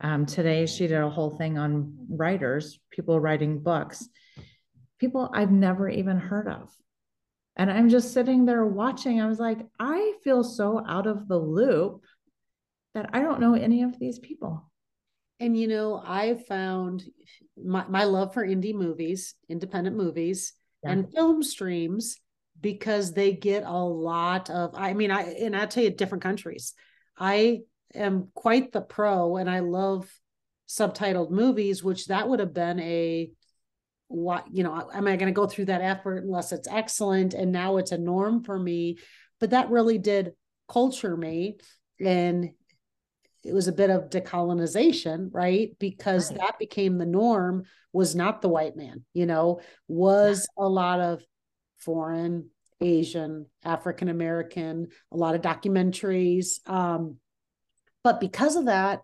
Um, 0.00 0.26
today 0.26 0.66
she 0.66 0.86
did 0.88 1.00
a 1.00 1.10
whole 1.10 1.30
thing 1.30 1.58
on 1.58 1.94
writers, 2.08 2.80
people 2.90 3.20
writing 3.20 3.60
books, 3.60 4.08
people 4.98 5.30
I've 5.32 5.52
never 5.52 5.88
even 5.88 6.18
heard 6.18 6.48
of. 6.48 6.70
And 7.58 7.70
I'm 7.70 7.88
just 7.88 8.12
sitting 8.12 8.46
there 8.46 8.64
watching. 8.64 9.20
I 9.20 9.26
was 9.26 9.40
like, 9.40 9.58
I 9.80 10.14
feel 10.22 10.44
so 10.44 10.82
out 10.86 11.08
of 11.08 11.26
the 11.26 11.38
loop 11.38 12.04
that 12.94 13.10
I 13.12 13.20
don't 13.20 13.40
know 13.40 13.54
any 13.54 13.82
of 13.82 13.98
these 13.98 14.20
people. 14.20 14.70
And 15.40 15.56
you 15.56 15.66
know, 15.68 16.00
I 16.04 16.34
found 16.48 17.04
my, 17.56 17.84
my 17.88 18.04
love 18.04 18.32
for 18.32 18.46
indie 18.46 18.74
movies, 18.74 19.34
independent 19.48 19.96
movies, 19.96 20.52
yeah. 20.84 20.92
and 20.92 21.12
film 21.12 21.42
streams 21.42 22.16
because 22.60 23.12
they 23.12 23.32
get 23.32 23.64
a 23.64 23.84
lot 23.84 24.50
of 24.50 24.74
I 24.74 24.94
mean, 24.94 25.10
I 25.10 25.22
and 25.34 25.56
I 25.56 25.66
tell 25.66 25.84
you 25.84 25.90
different 25.90 26.22
countries. 26.22 26.74
I 27.16 27.60
am 27.94 28.28
quite 28.34 28.72
the 28.72 28.80
pro 28.80 29.36
and 29.36 29.50
I 29.50 29.60
love 29.60 30.08
subtitled 30.68 31.30
movies, 31.30 31.82
which 31.82 32.06
that 32.06 32.28
would 32.28 32.40
have 32.40 32.54
been 32.54 32.78
a 32.80 33.30
what 34.08 34.46
you 34.50 34.64
know 34.64 34.90
am 34.92 35.06
i 35.06 35.16
going 35.16 35.32
to 35.32 35.38
go 35.38 35.46
through 35.46 35.66
that 35.66 35.82
effort 35.82 36.24
unless 36.24 36.50
it's 36.50 36.68
excellent 36.68 37.34
and 37.34 37.52
now 37.52 37.76
it's 37.76 37.92
a 37.92 37.98
norm 37.98 38.42
for 38.42 38.58
me 38.58 38.98
but 39.38 39.50
that 39.50 39.70
really 39.70 39.98
did 39.98 40.32
culture 40.68 41.16
me 41.16 41.56
and 42.00 42.50
it 43.44 43.52
was 43.54 43.68
a 43.68 43.72
bit 43.72 43.90
of 43.90 44.10
decolonization 44.10 45.28
right 45.32 45.76
because 45.78 46.30
right. 46.30 46.40
that 46.40 46.58
became 46.58 46.96
the 46.96 47.06
norm 47.06 47.64
was 47.92 48.14
not 48.14 48.40
the 48.40 48.48
white 48.48 48.76
man 48.76 49.04
you 49.12 49.26
know 49.26 49.60
was 49.88 50.48
yeah. 50.58 50.64
a 50.64 50.68
lot 50.68 51.00
of 51.00 51.22
foreign 51.78 52.48
asian 52.80 53.44
african 53.62 54.08
american 54.08 54.88
a 55.12 55.16
lot 55.16 55.34
of 55.34 55.42
documentaries 55.42 56.66
um 56.68 57.16
but 58.02 58.20
because 58.20 58.56
of 58.56 58.66
that 58.66 59.00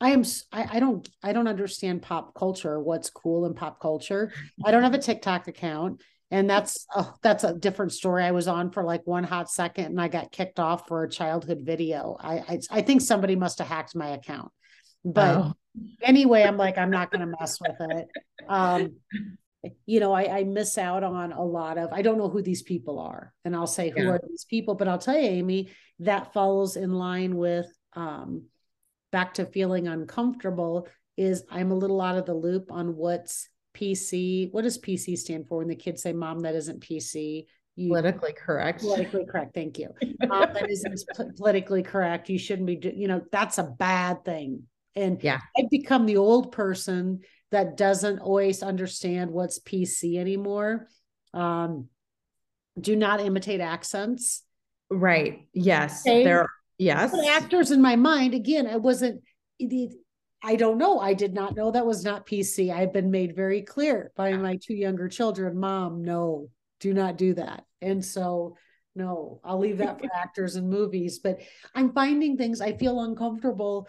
I 0.00 0.10
am 0.10 0.24
I, 0.52 0.76
I 0.76 0.80
don't 0.80 1.08
I 1.22 1.32
don't 1.32 1.48
understand 1.48 2.02
pop 2.02 2.34
culture, 2.34 2.80
what's 2.80 3.10
cool 3.10 3.46
in 3.46 3.54
pop 3.54 3.80
culture. 3.80 4.32
I 4.64 4.70
don't 4.70 4.82
have 4.82 4.94
a 4.94 4.98
TikTok 4.98 5.48
account. 5.48 6.02
And 6.32 6.48
that's 6.48 6.86
oh, 6.94 7.12
that's 7.22 7.44
a 7.44 7.52
different 7.52 7.92
story. 7.92 8.24
I 8.24 8.30
was 8.30 8.46
on 8.48 8.70
for 8.70 8.84
like 8.84 9.04
one 9.04 9.24
hot 9.24 9.50
second 9.50 9.86
and 9.86 10.00
I 10.00 10.08
got 10.08 10.30
kicked 10.30 10.60
off 10.60 10.86
for 10.86 11.02
a 11.02 11.10
childhood 11.10 11.60
video. 11.62 12.16
I 12.18 12.34
I, 12.38 12.60
I 12.70 12.82
think 12.82 13.02
somebody 13.02 13.36
must 13.36 13.58
have 13.58 13.66
hacked 13.66 13.96
my 13.96 14.10
account. 14.10 14.50
But 15.04 15.36
oh. 15.36 15.52
anyway, 16.02 16.44
I'm 16.44 16.56
like, 16.56 16.78
I'm 16.78 16.90
not 16.90 17.10
gonna 17.10 17.32
mess 17.38 17.58
with 17.60 17.76
it. 17.80 18.08
Um, 18.48 18.94
you 19.86 20.00
know, 20.00 20.12
I, 20.12 20.38
I, 20.38 20.44
miss 20.44 20.78
out 20.78 21.04
on 21.04 21.32
a 21.32 21.44
lot 21.44 21.76
of, 21.76 21.92
I 21.92 22.00
don't 22.00 22.16
know 22.16 22.28
who 22.28 22.40
these 22.40 22.62
people 22.62 22.98
are. 22.98 23.34
And 23.44 23.54
I'll 23.54 23.66
say, 23.66 23.90
who 23.90 24.04
yeah. 24.04 24.10
are 24.10 24.20
these 24.26 24.46
people? 24.48 24.74
But 24.74 24.88
I'll 24.88 24.98
tell 24.98 25.18
you, 25.18 25.28
Amy, 25.28 25.68
that 25.98 26.32
falls 26.32 26.76
in 26.76 26.92
line 26.92 27.36
with 27.36 27.66
um, 27.92 28.44
back 29.10 29.34
to 29.34 29.46
feeling 29.46 29.88
uncomfortable 29.88 30.88
is 31.16 31.44
I'm 31.50 31.70
a 31.70 31.76
little 31.76 32.00
out 32.00 32.16
of 32.16 32.26
the 32.26 32.34
loop 32.34 32.72
on 32.72 32.96
what's 32.96 33.48
PC. 33.74 34.52
What 34.52 34.62
does 34.62 34.78
PC 34.78 35.16
stand 35.18 35.46
for 35.48 35.58
when 35.58 35.68
the 35.68 35.76
kids 35.76 36.02
say, 36.02 36.12
Mom, 36.12 36.40
that 36.40 36.54
isn't 36.54 36.80
PC? 36.80 37.46
You, 37.76 37.88
politically 37.88 38.32
correct. 38.32 38.80
Politically 38.80 39.24
correct. 39.26 39.54
Thank 39.54 39.78
you. 39.78 39.88
Mom, 40.26 40.52
that 40.52 40.70
isn't 40.70 41.02
politically 41.36 41.82
correct. 41.82 42.28
You 42.28 42.38
shouldn't 42.38 42.66
be, 42.66 42.92
you 42.94 43.08
know, 43.08 43.22
that's 43.30 43.58
a 43.58 43.64
bad 43.64 44.24
thing. 44.24 44.64
And 44.96 45.22
yeah, 45.22 45.40
I've 45.56 45.70
become 45.70 46.06
the 46.06 46.16
old 46.16 46.52
person 46.52 47.20
that 47.52 47.76
doesn't 47.76 48.18
always 48.18 48.62
understand 48.62 49.30
what's 49.30 49.58
PC 49.60 50.18
anymore. 50.18 50.88
Um, 51.32 51.88
do 52.78 52.96
not 52.96 53.20
imitate 53.20 53.60
accents. 53.60 54.42
Right. 54.90 55.48
Yes. 55.52 56.02
Okay. 56.06 56.24
There 56.24 56.48
Yes. 56.80 57.10
But 57.10 57.26
actors 57.26 57.70
in 57.72 57.82
my 57.82 57.94
mind, 57.94 58.32
again, 58.32 58.66
I 58.66 58.76
wasn't, 58.76 59.20
I 60.42 60.56
don't 60.56 60.78
know. 60.78 60.98
I 60.98 61.12
did 61.12 61.34
not 61.34 61.54
know 61.54 61.70
that 61.70 61.84
was 61.84 62.02
not 62.02 62.26
PC. 62.26 62.72
I've 62.72 62.94
been 62.94 63.10
made 63.10 63.36
very 63.36 63.60
clear 63.60 64.12
by 64.16 64.32
my 64.32 64.56
two 64.56 64.72
younger 64.72 65.06
children, 65.06 65.60
mom, 65.60 66.02
no, 66.02 66.48
do 66.80 66.94
not 66.94 67.18
do 67.18 67.34
that. 67.34 67.66
And 67.82 68.02
so, 68.02 68.56
no, 68.94 69.42
I'll 69.44 69.58
leave 69.58 69.76
that 69.78 70.00
for 70.00 70.08
actors 70.16 70.56
and 70.56 70.70
movies. 70.70 71.18
But 71.18 71.40
I'm 71.74 71.92
finding 71.92 72.38
things 72.38 72.62
I 72.62 72.78
feel 72.78 73.02
uncomfortable 73.02 73.86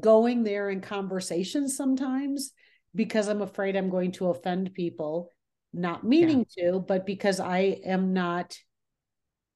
going 0.00 0.42
there 0.42 0.68
in 0.68 0.80
conversations 0.80 1.76
sometimes 1.76 2.50
because 2.92 3.28
I'm 3.28 3.42
afraid 3.42 3.76
I'm 3.76 3.88
going 3.88 4.10
to 4.12 4.30
offend 4.30 4.74
people, 4.74 5.30
not 5.72 6.02
meaning 6.02 6.44
yeah. 6.56 6.72
to, 6.72 6.80
but 6.80 7.06
because 7.06 7.38
I 7.38 7.78
am 7.84 8.12
not, 8.12 8.58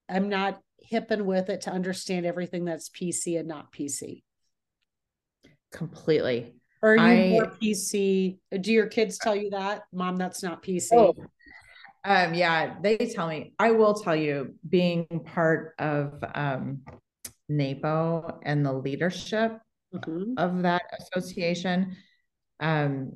I'm 0.08 0.28
not 0.28 0.60
hip 0.82 1.10
and 1.10 1.26
with 1.26 1.48
it 1.48 1.62
to 1.62 1.70
understand 1.70 2.26
everything 2.26 2.64
that's 2.64 2.88
PC 2.88 3.38
and 3.38 3.48
not 3.48 3.72
PC. 3.72 4.22
Completely. 5.72 6.54
Or 6.82 6.92
are 6.92 6.96
you 6.96 7.02
I, 7.02 7.28
more 7.28 7.46
PC? 7.46 8.38
Do 8.60 8.72
your 8.72 8.86
kids 8.86 9.18
tell 9.18 9.36
you 9.36 9.50
that, 9.50 9.82
mom? 9.92 10.16
That's 10.16 10.42
not 10.42 10.62
PC. 10.62 10.88
Oh, 10.92 11.14
um, 12.04 12.34
yeah, 12.34 12.76
they 12.80 12.96
tell 12.96 13.28
me. 13.28 13.52
I 13.58 13.72
will 13.72 13.94
tell 13.94 14.16
you, 14.16 14.54
being 14.68 15.06
part 15.26 15.74
of 15.78 16.24
um, 16.34 16.80
NAPO 17.50 18.40
and 18.44 18.64
the 18.64 18.72
leadership 18.72 19.58
mm-hmm. 19.94 20.34
of 20.38 20.62
that 20.62 20.82
association, 20.98 21.96
um, 22.60 23.12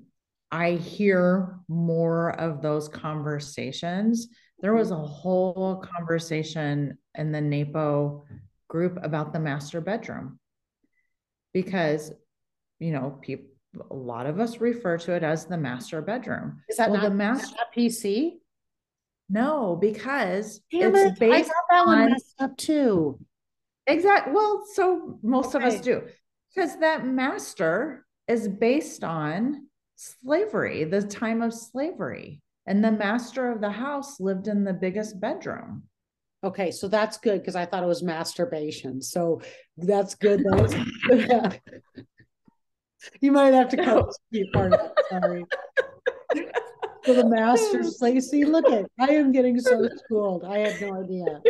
I 0.52 0.73
hear 0.73 1.59
more 1.68 2.38
of 2.38 2.61
those 2.61 2.88
conversations 2.88 4.28
there 4.64 4.75
was 4.75 4.90
a 4.90 4.97
whole 4.97 5.76
conversation 5.76 6.97
in 7.16 7.33
the 7.33 7.40
NAPO 7.40 8.25
group 8.68 8.99
about 9.02 9.33
the 9.33 9.40
master 9.40 9.80
bedroom 9.80 10.38
because, 11.52 12.12
you 12.78 12.92
know, 12.92 13.18
people, 13.21 13.47
a 13.90 13.94
lot 13.94 14.26
of 14.26 14.38
us 14.40 14.61
refer 14.61 14.99
to 14.99 15.12
it 15.12 15.23
as 15.23 15.47
the 15.47 15.56
master 15.56 16.00
bedroom. 16.00 16.61
Is 16.68 16.76
that 16.76 16.90
well, 16.90 17.00
not 17.00 17.09
the 17.09 17.14
master 17.14 17.56
PC? 17.76 18.35
No, 19.28 19.76
because 19.80 20.61
Damn 20.71 20.94
it's 20.94 21.16
it. 21.16 21.18
based 21.18 21.35
I 21.35 21.40
got 21.40 21.54
that 21.71 21.80
on, 21.80 21.87
one 21.87 22.11
messed 22.11 22.40
up 22.40 22.56
too. 22.56 23.18
Exactly. 23.87 24.33
Well, 24.33 24.64
so 24.75 25.18
most 25.23 25.54
okay. 25.54 25.66
of 25.66 25.73
us 25.73 25.80
do 25.80 26.02
because 26.54 26.78
that 26.78 27.06
master 27.06 28.06
is 28.28 28.49
based 28.49 29.04
on 29.04 29.66
slavery, 29.97 30.85
the 30.85 31.02
time 31.02 31.42
of 31.42 31.52
slavery. 31.52 32.40
And 32.66 32.83
the 32.83 32.92
master 32.92 33.50
of 33.50 33.61
the 33.61 33.71
house 33.71 34.21
lived 34.21 34.49
in 34.49 34.64
the 34.64 34.73
biggest 34.73 35.21
bedroom. 35.21 35.85
Okay, 36.45 36.71
so 36.71 36.89
that's 36.89 37.17
good 37.17 37.41
because 37.41 37.57
I 37.57 37.65
thought 37.65 37.83
it 37.83 37.87
was 37.87 38.03
masturbation. 38.03 39.01
So 39.01 39.41
that's 39.79 40.15
good. 40.15 40.45
That's, 40.45 40.75
you 43.21 43.33
might 43.33 43.55
have 43.55 43.71
to 43.71 43.79
cut 43.79 44.15
this 44.31 44.47
part 44.53 44.75
of 44.75 44.81
it. 44.81 44.93
Sorry. 45.09 45.47
For 47.03 47.15
the 47.15 47.27
master's 47.27 47.97
Lacey, 48.03 48.45
look 48.47 48.69
at 48.71 48.85
I 49.01 49.13
am 49.13 49.33
getting 49.33 49.59
so 49.59 49.89
schooled. 50.05 50.45
I 50.45 50.59
had 50.59 50.81
no 50.83 51.03
idea. 51.03 51.41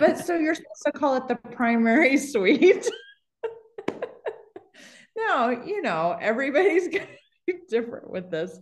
but 0.00 0.18
so 0.18 0.34
you're 0.34 0.56
supposed 0.56 0.82
to 0.86 0.92
call 0.92 1.16
it 1.16 1.28
the 1.28 1.36
primary 1.52 2.16
suite. 2.16 2.90
no, 5.16 5.50
you 5.50 5.82
know, 5.82 6.16
everybody's 6.20 6.88
gonna 6.88 7.06
be 7.46 7.54
different 7.68 8.10
with 8.10 8.28
this. 8.28 8.58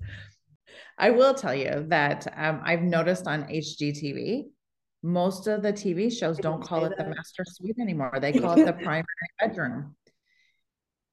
I 0.98 1.08
will 1.10 1.32
tell 1.32 1.54
you 1.54 1.86
that 1.88 2.26
um, 2.36 2.60
I've 2.62 2.82
noticed 2.82 3.26
on 3.26 3.44
HGTV 3.44 4.44
most 5.02 5.46
of 5.46 5.62
the 5.62 5.72
TV 5.72 6.12
shows 6.12 6.38
don't 6.38 6.62
call 6.62 6.84
it 6.84 6.90
that. 6.96 6.98
the 6.98 7.14
master 7.14 7.44
suite 7.46 7.76
anymore. 7.80 8.18
They 8.20 8.32
call 8.40 8.58
it 8.58 8.64
the 8.64 8.72
primary 8.72 9.04
bedroom. 9.40 9.94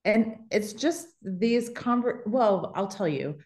And 0.03 0.37
it's 0.51 0.73
just 0.73 1.07
these 1.21 1.69
conver 1.71 2.25
well, 2.27 2.71
I'll 2.75 2.87
tell 2.87 3.07
you, 3.07 3.39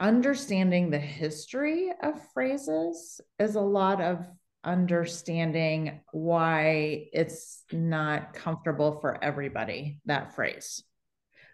understanding 0.00 0.90
the 0.90 0.98
history 0.98 1.90
of 2.02 2.20
phrases 2.32 3.20
is 3.38 3.54
a 3.54 3.60
lot 3.60 4.00
of 4.00 4.26
understanding 4.64 6.00
why 6.12 7.08
it's 7.12 7.64
not 7.72 8.34
comfortable 8.34 9.00
for 9.00 9.22
everybody, 9.22 10.00
that 10.04 10.34
phrase. 10.34 10.82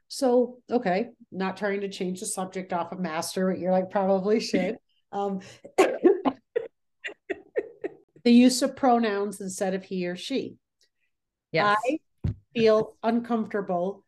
So, 0.09 0.59
okay, 0.71 1.11
not 1.31 1.57
trying 1.57 1.81
to 1.81 1.89
change 1.89 2.21
the 2.21 2.27
subject 2.27 2.73
off 2.73 2.93
of 2.93 2.99
master, 2.99 3.51
but 3.51 3.59
you're 3.59 3.73
like, 3.73 3.91
probably 3.91 4.41
should. 4.41 4.77
Um, 5.13 5.43
the 8.25 8.33
use 8.33 8.63
of 8.63 8.77
pronouns 8.77 9.41
instead 9.41 9.75
of 9.75 9.85
he 9.85 10.07
or 10.07 10.17
she. 10.17 10.57
Yes. 11.53 11.77
I 11.87 11.99
feel 12.55 12.97
uncomfortable 13.03 14.05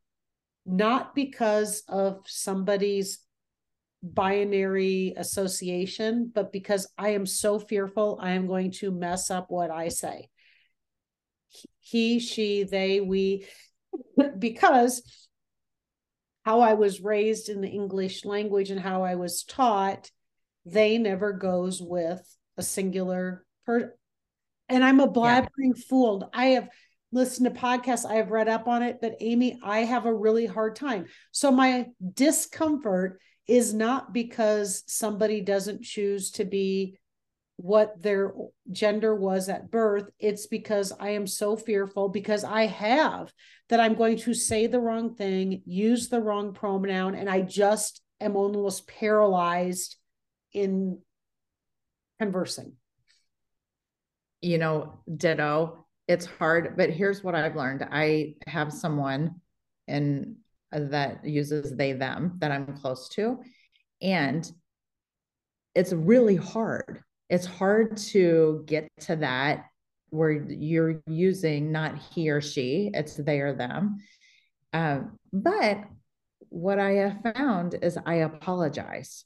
not 0.67 1.15
because 1.15 1.85
of 1.89 2.23
somebody's 2.27 3.21
binary 4.03 5.15
association, 5.17 6.31
but 6.35 6.53
because 6.53 6.89
I 6.99 7.11
am 7.11 7.25
so 7.25 7.59
fearful 7.59 8.19
I 8.21 8.33
am 8.33 8.47
going 8.47 8.73
to 8.73 8.91
mess 8.91 9.31
up 9.31 9.47
what 9.49 9.71
I 9.71 9.89
say. 9.89 10.29
He, 11.81 12.19
she, 12.19 12.65
they, 12.65 13.01
we, 13.01 13.47
because 14.39 15.29
how 16.45 16.61
I 16.61 16.75
was 16.75 17.01
raised 17.01 17.49
in 17.49 17.61
the 17.61 17.69
English 17.69 18.25
language 18.25 18.71
and 18.71 18.81
how 18.81 19.03
I 19.03 19.15
was 19.15 19.45
taught, 19.45 20.11
they 20.65 20.99
never 20.99 21.33
goes 21.33 21.81
with 21.81 22.23
a 22.57 22.63
singular 22.63 23.45
per 23.65 23.95
and 24.69 24.85
I'm 24.85 25.01
a 25.01 25.09
blabbering 25.09 25.75
yeah. 25.75 25.83
fool. 25.89 26.31
I 26.33 26.47
have 26.47 26.69
listened 27.13 27.53
to 27.53 27.61
podcasts, 27.61 28.09
I 28.09 28.17
have 28.17 28.31
read 28.31 28.49
up 28.49 28.67
on 28.69 28.83
it, 28.83 28.99
but 29.01 29.17
Amy, 29.21 29.59
I 29.63 29.81
have 29.81 30.07
a 30.07 30.15
really 30.15 30.47
hard 30.47 30.77
time. 30.77 31.07
So 31.31 31.51
my 31.51 31.87
discomfort 32.15 33.21
is 33.47 33.73
not 33.73 34.13
because 34.13 34.83
somebody 34.87 35.41
doesn't 35.41 35.83
choose 35.83 36.33
to 36.33 36.45
be 36.45 36.99
what 37.57 38.03
their 38.03 38.35
gender 38.71 39.15
was 39.15 39.49
at 39.49 39.71
birth. 39.71 40.11
It's 40.19 40.47
because 40.47 40.93
I 40.99 41.11
am 41.11 41.27
so 41.27 41.57
fearful 41.57 42.09
because 42.09 42.45
I 42.45 42.67
have 42.67 43.33
that 43.69 43.81
I'm 43.81 43.95
going 43.95 44.19
to 44.19 44.35
say 44.35 44.67
the 44.67 44.81
wrong 44.81 45.15
thing, 45.15 45.63
use 45.65 46.09
the 46.09 46.21
wrong 46.21 46.53
pronoun, 46.53 47.15
and 47.15 47.31
I 47.31 47.41
just 47.41 48.03
am 48.21 48.37
almost 48.37 48.87
paralyzed 48.87 49.97
in 50.53 51.01
conversing 52.19 52.75
you 54.47 54.59
know, 54.59 55.01
ditto. 55.17 55.85
It's 56.07 56.25
hard, 56.25 56.77
but 56.77 56.91
here's 56.91 57.25
what 57.25 57.35
I've 57.35 57.57
learned. 57.57 57.87
I 57.91 58.35
have 58.47 58.73
someone 58.73 59.41
and 59.89 60.37
that 60.71 61.25
uses 61.25 61.77
they 61.77 61.93
them 61.93 62.37
that 62.39 62.53
I'm 62.53 62.77
close 62.77 63.09
to 63.11 63.39
and 64.03 64.51
it's 65.75 65.93
really 65.93 66.37
hard. 66.37 67.03
It's 67.29 67.47
hard 67.47 67.97
to 67.99 68.63
get 68.67 68.89
to 69.03 69.17
that 69.17 69.67
where 70.11 70.31
you're 70.31 71.03
using 71.07 71.73
not 71.73 71.99
he 71.99 72.31
or 72.31 72.41
she, 72.41 72.91
it's 72.95 73.17
they 73.17 73.41
or 73.41 73.53
them. 73.53 73.99
Um, 74.73 75.19
but 75.33 75.81
what 76.51 76.79
I 76.79 76.93
have 76.93 77.35
found 77.35 77.77
is 77.83 77.99
I 78.07 78.17
apologize. 78.17 79.25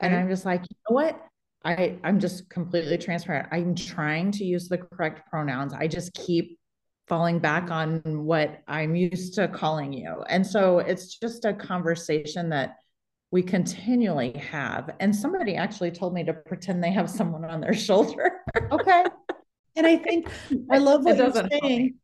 Okay. 0.00 0.12
And 0.12 0.16
I'm 0.16 0.28
just 0.28 0.44
like, 0.44 0.62
you 0.62 0.76
know 0.88 0.94
what? 0.94 1.20
I, 1.64 1.98
I'm 2.04 2.20
just 2.20 2.48
completely 2.48 2.98
transparent. 2.98 3.48
I'm 3.50 3.74
trying 3.74 4.30
to 4.32 4.44
use 4.44 4.68
the 4.68 4.78
correct 4.78 5.28
pronouns. 5.28 5.72
I 5.72 5.88
just 5.88 6.14
keep 6.14 6.58
falling 7.08 7.38
back 7.38 7.70
on 7.70 8.00
what 8.04 8.62
I'm 8.68 8.94
used 8.94 9.34
to 9.34 9.48
calling 9.48 9.92
you. 9.92 10.22
And 10.28 10.46
so 10.46 10.78
it's 10.78 11.16
just 11.16 11.44
a 11.44 11.52
conversation 11.52 12.50
that 12.50 12.76
we 13.30 13.42
continually 13.42 14.32
have. 14.32 14.90
And 15.00 15.14
somebody 15.14 15.56
actually 15.56 15.90
told 15.90 16.14
me 16.14 16.24
to 16.24 16.32
pretend 16.32 16.82
they 16.82 16.92
have 16.92 17.10
someone 17.10 17.44
on 17.44 17.60
their 17.60 17.74
shoulder. 17.74 18.40
okay. 18.70 19.04
And 19.76 19.86
I 19.86 19.96
think 19.96 20.28
I 20.70 20.78
love 20.78 21.04
what 21.04 21.16
you're 21.16 21.48
saying 21.62 21.94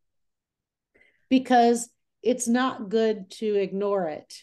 because 1.28 1.88
it's 2.22 2.48
not 2.48 2.88
good 2.88 3.30
to 3.32 3.54
ignore 3.54 4.08
it. 4.08 4.34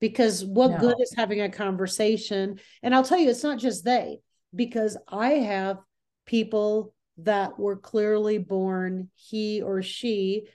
Because 0.00 0.42
what 0.44 0.70
no. 0.70 0.78
good 0.78 0.96
is 1.00 1.12
having 1.14 1.42
a 1.42 1.50
conversation? 1.50 2.58
And 2.82 2.94
I'll 2.94 3.04
tell 3.04 3.18
you, 3.18 3.28
it's 3.28 3.42
not 3.42 3.58
just 3.58 3.84
they 3.84 4.20
because 4.54 4.96
I 5.08 5.30
have 5.30 5.78
people 6.26 6.94
that 7.18 7.58
were 7.58 7.76
clearly 7.76 8.38
born 8.38 9.10
he 9.14 9.62
or 9.62 9.82
she, 9.82 10.46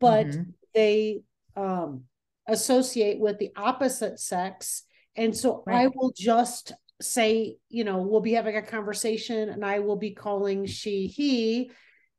but 0.00 0.26
mm-hmm. 0.26 0.50
they 0.74 1.22
um, 1.56 2.04
associate 2.48 3.18
with 3.18 3.38
the 3.38 3.50
opposite 3.56 4.18
sex. 4.18 4.84
And 5.16 5.36
so 5.36 5.62
right. 5.66 5.84
I 5.84 5.86
will 5.94 6.12
just 6.16 6.72
say, 7.00 7.56
you 7.68 7.84
know, 7.84 7.98
we'll 7.98 8.20
be 8.20 8.32
having 8.32 8.56
a 8.56 8.62
conversation 8.62 9.48
and 9.48 9.64
I 9.64 9.80
will 9.80 9.96
be 9.96 10.12
calling 10.12 10.66
she, 10.66 11.06
he. 11.06 11.70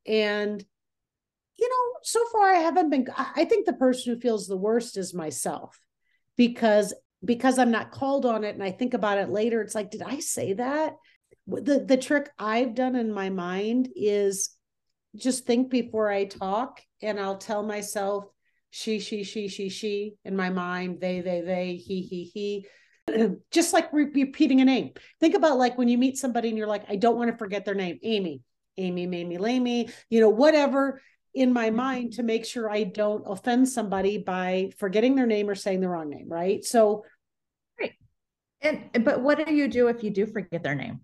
And, 0.05 0.63
you 1.57 1.69
know, 1.69 1.99
so 2.03 2.23
far 2.31 2.53
I 2.53 2.59
haven't 2.59 2.89
been, 2.89 3.07
I 3.17 3.45
think 3.45 3.65
the 3.65 3.73
person 3.73 4.13
who 4.13 4.19
feels 4.19 4.47
the 4.47 4.57
worst 4.57 4.97
is 4.97 5.13
myself 5.13 5.79
because 6.37 6.93
because 7.25 7.59
I'm 7.59 7.71
not 7.71 7.91
called 7.91 8.25
on 8.25 8.43
it 8.43 8.55
and 8.55 8.63
I 8.63 8.71
think 8.71 8.93
about 8.93 9.17
it 9.17 9.29
later, 9.29 9.61
it's 9.61 9.75
like, 9.75 9.91
did 9.91 10.01
I 10.01 10.19
say 10.19 10.53
that? 10.53 10.93
The 11.47 11.83
the 11.85 11.97
trick 11.97 12.29
I've 12.39 12.73
done 12.73 12.95
in 12.95 13.11
my 13.11 13.29
mind 13.29 13.89
is 13.95 14.55
just 15.15 15.45
think 15.45 15.69
before 15.69 16.09
I 16.09 16.25
talk 16.25 16.81
and 17.01 17.19
I'll 17.19 17.37
tell 17.37 17.63
myself 17.63 18.25
she, 18.71 18.99
she, 18.99 19.23
she, 19.23 19.47
she, 19.47 19.69
she 19.69 20.15
in 20.25 20.35
my 20.35 20.49
mind, 20.49 20.99
they, 20.99 21.21
they, 21.21 21.41
they, 21.41 21.75
he, 21.75 22.01
he, 22.01 22.23
he. 22.25 22.67
just 23.51 23.71
like 23.71 23.91
re- 23.93 24.11
repeating 24.13 24.59
a 24.59 24.65
name. 24.65 24.91
Think 25.21 25.35
about 25.35 25.57
like 25.57 25.77
when 25.77 25.87
you 25.87 25.97
meet 25.97 26.17
somebody 26.17 26.49
and 26.49 26.57
you're 26.57 26.67
like, 26.67 26.83
I 26.89 26.97
don't 26.97 27.15
want 27.15 27.31
to 27.31 27.37
forget 27.37 27.63
their 27.63 27.75
name, 27.75 27.99
Amy, 28.03 28.41
Amy, 28.77 29.07
Mamie, 29.07 29.37
Lamy, 29.37 29.89
you 30.09 30.19
know, 30.19 30.29
whatever 30.29 31.01
in 31.33 31.53
my 31.53 31.67
mm-hmm. 31.67 31.77
mind 31.77 32.13
to 32.13 32.23
make 32.23 32.45
sure 32.45 32.69
I 32.69 32.83
don't 32.83 33.23
offend 33.25 33.69
somebody 33.69 34.17
by 34.17 34.71
forgetting 34.77 35.15
their 35.15 35.27
name 35.27 35.49
or 35.49 35.55
saying 35.55 35.81
the 35.81 35.89
wrong 35.89 36.09
name, 36.09 36.27
right? 36.29 36.63
So. 36.63 37.05
And 38.61 39.03
but 39.03 39.21
what 39.21 39.45
do 39.45 39.53
you 39.53 39.67
do 39.67 39.87
if 39.87 40.03
you 40.03 40.09
do 40.09 40.25
forget 40.25 40.63
their 40.63 40.75
name? 40.75 41.01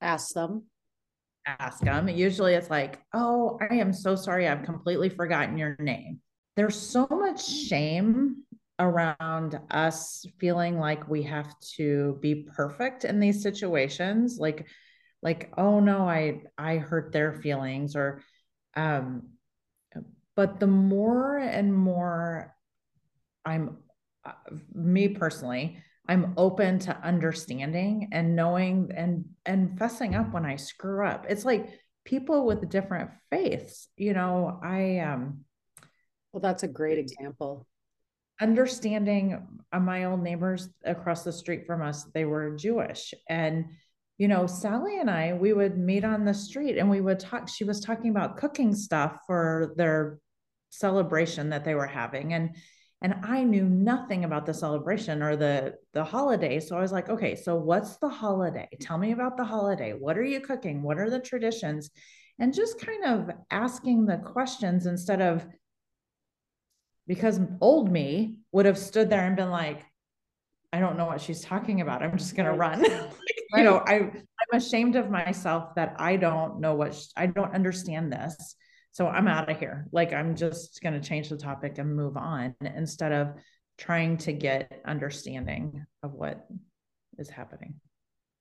Ask 0.00 0.34
them. 0.34 0.64
Ask 1.46 1.80
them. 1.80 2.08
Usually 2.08 2.54
it's 2.54 2.70
like, 2.70 3.00
oh, 3.12 3.58
I 3.70 3.76
am 3.76 3.92
so 3.92 4.14
sorry. 4.16 4.48
I've 4.48 4.64
completely 4.64 5.08
forgotten 5.08 5.56
your 5.56 5.76
name. 5.78 6.20
There's 6.56 6.76
so 6.76 7.06
much 7.10 7.46
shame 7.46 8.44
around 8.78 9.58
us 9.70 10.26
feeling 10.38 10.78
like 10.78 11.08
we 11.08 11.22
have 11.22 11.52
to 11.76 12.18
be 12.20 12.48
perfect 12.54 13.04
in 13.04 13.20
these 13.20 13.42
situations. 13.42 14.38
Like, 14.38 14.66
like, 15.22 15.52
oh 15.56 15.80
no, 15.80 16.08
I 16.08 16.42
I 16.56 16.76
hurt 16.76 17.12
their 17.12 17.32
feelings 17.32 17.96
or 17.96 18.22
um, 18.74 19.30
but 20.38 20.60
the 20.60 20.68
more 20.68 21.36
and 21.36 21.74
more 21.74 22.54
I'm, 23.44 23.78
uh, 24.24 24.32
me 24.72 25.08
personally, 25.08 25.82
I'm 26.08 26.32
open 26.36 26.78
to 26.80 26.96
understanding 26.96 28.08
and 28.12 28.34
knowing 28.34 28.90
and 28.96 29.26
and 29.44 29.78
fessing 29.78 30.18
up 30.18 30.32
when 30.32 30.46
I 30.46 30.56
screw 30.56 31.06
up. 31.06 31.26
It's 31.28 31.44
like 31.44 31.68
people 32.04 32.46
with 32.46 32.70
different 32.70 33.10
faiths, 33.30 33.88
you 33.96 34.14
know, 34.14 34.58
I 34.62 34.98
um 35.00 35.44
well 36.32 36.40
that's 36.40 36.62
a 36.62 36.68
great 36.68 36.98
example. 36.98 37.66
Understanding 38.40 39.46
my 39.78 40.04
old 40.04 40.22
neighbors 40.22 40.68
across 40.84 41.24
the 41.24 41.32
street 41.32 41.66
from 41.66 41.82
us, 41.82 42.04
they 42.14 42.24
were 42.24 42.56
Jewish 42.56 43.12
and 43.28 43.66
you 44.16 44.26
know, 44.26 44.48
Sally 44.48 44.98
and 44.98 45.08
I, 45.08 45.34
we 45.34 45.52
would 45.52 45.78
meet 45.78 46.02
on 46.02 46.24
the 46.24 46.34
street 46.34 46.76
and 46.76 46.90
we 46.90 47.00
would 47.00 47.20
talk. 47.20 47.48
She 47.48 47.62
was 47.62 47.78
talking 47.78 48.10
about 48.10 48.36
cooking 48.36 48.74
stuff 48.74 49.20
for 49.28 49.74
their 49.76 50.18
celebration 50.70 51.50
that 51.50 51.64
they 51.64 51.76
were 51.76 51.86
having. 51.86 52.34
And 52.34 52.56
and 53.00 53.14
I 53.22 53.44
knew 53.44 53.64
nothing 53.64 54.24
about 54.24 54.44
the 54.44 54.54
celebration 54.54 55.22
or 55.22 55.36
the 55.36 55.74
the 55.92 56.02
holiday. 56.02 56.58
So 56.58 56.76
I 56.76 56.80
was 56.80 56.92
like, 56.92 57.08
okay, 57.08 57.36
so 57.36 57.54
what's 57.54 57.96
the 57.98 58.08
holiday? 58.08 58.68
Tell 58.80 58.98
me 58.98 59.12
about 59.12 59.36
the 59.36 59.44
holiday. 59.44 59.92
What 59.92 60.18
are 60.18 60.24
you 60.24 60.40
cooking? 60.40 60.82
What 60.82 60.98
are 60.98 61.10
the 61.10 61.20
traditions? 61.20 61.90
And 62.40 62.52
just 62.52 62.80
kind 62.80 63.04
of 63.04 63.30
asking 63.50 64.06
the 64.06 64.18
questions 64.18 64.86
instead 64.86 65.20
of 65.20 65.46
because 67.06 67.40
old 67.60 67.90
me 67.90 68.36
would 68.52 68.66
have 68.66 68.78
stood 68.78 69.10
there 69.10 69.26
and 69.26 69.34
been 69.34 69.50
like, 69.50 69.84
I 70.72 70.80
don't 70.80 70.98
know 70.98 71.06
what 71.06 71.20
she's 71.20 71.40
talking 71.40 71.80
about. 71.80 72.02
I'm 72.02 72.18
just 72.18 72.36
going 72.36 72.46
to 72.46 72.52
run. 72.52 72.82
like, 72.82 73.12
you 73.56 73.64
know, 73.64 73.82
I, 73.86 73.94
I'm 73.94 74.52
ashamed 74.52 74.94
of 74.94 75.10
myself 75.10 75.74
that 75.76 75.96
I 75.98 76.16
don't 76.16 76.60
know 76.60 76.74
what, 76.74 77.00
I 77.16 77.26
don't 77.26 77.54
understand 77.54 78.12
this. 78.12 78.54
So 78.98 79.06
I'm 79.06 79.28
out 79.28 79.48
of 79.48 79.56
here. 79.60 79.86
Like, 79.92 80.12
I'm 80.12 80.34
just 80.34 80.82
going 80.82 81.00
to 81.00 81.08
change 81.08 81.28
the 81.28 81.36
topic 81.36 81.78
and 81.78 81.94
move 81.94 82.16
on 82.16 82.56
instead 82.60 83.12
of 83.12 83.28
trying 83.78 84.16
to 84.16 84.32
get 84.32 84.82
understanding 84.84 85.86
of 86.02 86.14
what 86.14 86.44
is 87.16 87.30
happening. 87.30 87.76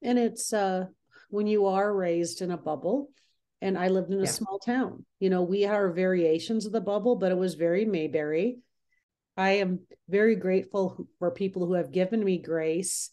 And 0.02 0.18
it's, 0.18 0.52
uh, 0.52 0.86
when 1.30 1.46
you 1.46 1.68
are 1.68 1.96
raised 1.96 2.42
in 2.42 2.50
a 2.50 2.58
bubble. 2.58 3.12
And 3.62 3.78
I 3.78 3.90
lived 3.90 4.12
in 4.12 4.18
a 4.18 4.24
yeah. 4.24 4.32
small 4.32 4.58
town. 4.58 5.06
You 5.20 5.30
know, 5.30 5.44
we 5.44 5.62
had 5.62 5.76
our 5.76 5.92
variations 5.92 6.66
of 6.66 6.72
the 6.72 6.82
bubble, 6.82 7.18
but 7.18 7.32
it 7.32 7.38
was 7.38 7.54
very 7.54 7.86
Mayberry. 7.86 8.58
I 9.38 9.58
am 9.58 9.82
very 10.10 10.38
grateful 10.38 11.08
for 11.20 11.30
people 11.30 11.68
who 11.68 11.74
have 11.74 11.92
given 11.92 12.24
me 12.24 12.40
grace 12.40 13.12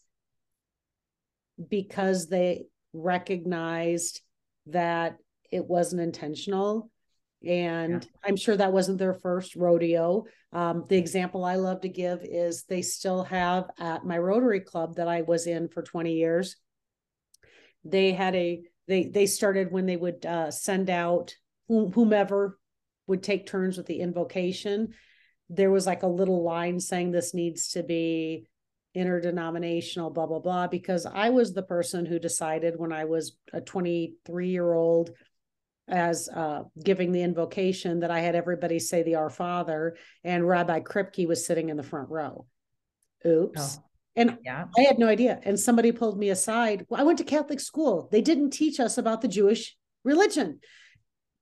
because 1.69 2.27
they 2.27 2.65
recognized 2.95 4.23
that 4.69 5.19
it 5.51 5.67
wasn't 5.67 6.01
intentional 6.01 6.91
and 7.47 8.03
yeah. 8.03 8.29
i'm 8.29 8.37
sure 8.37 8.57
that 8.57 8.73
wasn't 8.73 8.99
their 8.99 9.15
first 9.15 9.57
rodeo. 9.57 10.25
Um, 10.53 10.85
the 10.89 10.97
example 10.97 11.45
i 11.45 11.57
love 11.57 11.81
to 11.83 11.89
give 11.89 12.21
is 12.23 12.65
they 12.65 12.83
still 12.83 13.25
have 13.25 13.71
at 13.79 14.05
my 14.05 14.19
rotary 14.19 14.61
club 14.61 14.97
that 14.97 15.09
i 15.09 15.23
was 15.23 15.47
in 15.47 15.69
for 15.69 15.83
20 15.83 16.13
years. 16.13 16.57
They 17.85 18.13
had 18.13 18.35
a 18.35 18.63
they 18.89 19.05
they 19.05 19.27
started 19.27 19.71
when 19.71 19.87
they 19.87 19.97
would 19.97 20.25
uh, 20.27 20.51
send 20.51 20.91
out 20.91 21.35
whomever 21.69 22.59
would 23.07 23.23
take 23.23 23.47
turns 23.47 23.77
with 23.77 23.87
the 23.87 24.01
invocation. 24.01 24.95
There 25.51 25.71
was 25.71 25.87
like 25.87 26.03
a 26.03 26.09
little 26.09 26.43
line 26.43 26.81
saying 26.81 27.11
this 27.11 27.35
needs 27.35 27.69
to 27.71 27.83
be 27.83 28.47
interdenominational 28.95 30.09
blah 30.11 30.27
blah 30.27 30.39
blah 30.39 30.69
because 30.69 31.05
i 31.05 31.29
was 31.29 31.53
the 31.53 31.65
person 31.65 32.07
who 32.07 32.17
decided 32.17 32.75
when 32.79 32.93
i 32.93 33.05
was 33.05 33.37
a 33.53 33.61
23 33.61 34.49
year 34.49 34.73
old 34.73 35.11
as 35.89 36.29
uh, 36.29 36.63
giving 36.83 37.13
the 37.13 37.23
invocation 37.23 38.01
that 38.01 38.11
I 38.11 38.21
had 38.21 38.35
everybody 38.35 38.79
say 38.79 39.03
the 39.03 39.17
Our 39.17 39.31
Father, 39.31 39.97
and 40.23 40.47
Rabbi 40.47 40.81
Kripke 40.81 41.29
was 41.29 41.47
sitting 41.47 41.69
in 41.69 41.77
the 41.77 41.83
front 41.83 42.09
row. 42.09 42.47
Oops. 43.27 43.79
Oh, 43.79 43.85
and 44.17 44.39
yeah. 44.45 44.67
I 44.79 44.83
had 44.83 44.99
no 44.99 45.09
idea. 45.09 45.41
And 45.43 45.59
somebody 45.59 45.93
pulled 45.93 46.19
me 46.19 46.31
aside. 46.31 46.87
Well, 46.89 47.01
I 47.01 47.05
went 47.05 47.19
to 47.19 47.25
Catholic 47.25 47.61
school. 47.61 48.09
They 48.13 48.21
didn't 48.21 48.51
teach 48.51 48.79
us 48.81 48.97
about 48.97 49.21
the 49.21 49.29
Jewish 49.29 49.77
religion. 50.05 50.61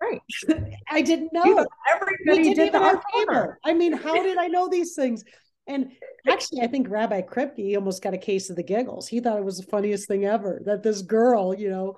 Right. 0.00 0.20
I 0.90 1.02
didn't 1.02 1.32
know. 1.32 1.66
everybody 1.94 2.54
didn't 2.54 2.56
did 2.56 2.72
the 2.72 2.78
Our 3.30 3.58
I 3.64 3.74
mean, 3.74 3.92
how 3.92 4.22
did 4.22 4.38
I 4.38 4.48
know 4.48 4.68
these 4.70 4.94
things? 4.94 5.22
And 5.68 5.92
actually, 6.28 6.62
I 6.62 6.66
think 6.66 6.88
Rabbi 6.90 7.22
Kripke 7.22 7.76
almost 7.76 8.02
got 8.02 8.14
a 8.14 8.18
case 8.18 8.50
of 8.50 8.56
the 8.56 8.64
giggles. 8.64 9.06
He 9.06 9.20
thought 9.20 9.38
it 9.38 9.44
was 9.44 9.58
the 9.58 9.66
funniest 9.66 10.08
thing 10.08 10.24
ever 10.24 10.60
that 10.64 10.82
this 10.82 11.02
girl, 11.02 11.54
you 11.54 11.70
know, 11.70 11.96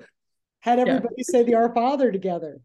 had 0.65 0.79
everybody 0.79 1.15
yeah. 1.19 1.25
say 1.29 1.43
the 1.43 1.55
Our 1.55 1.75
Father 1.75 2.11
together. 2.11 2.59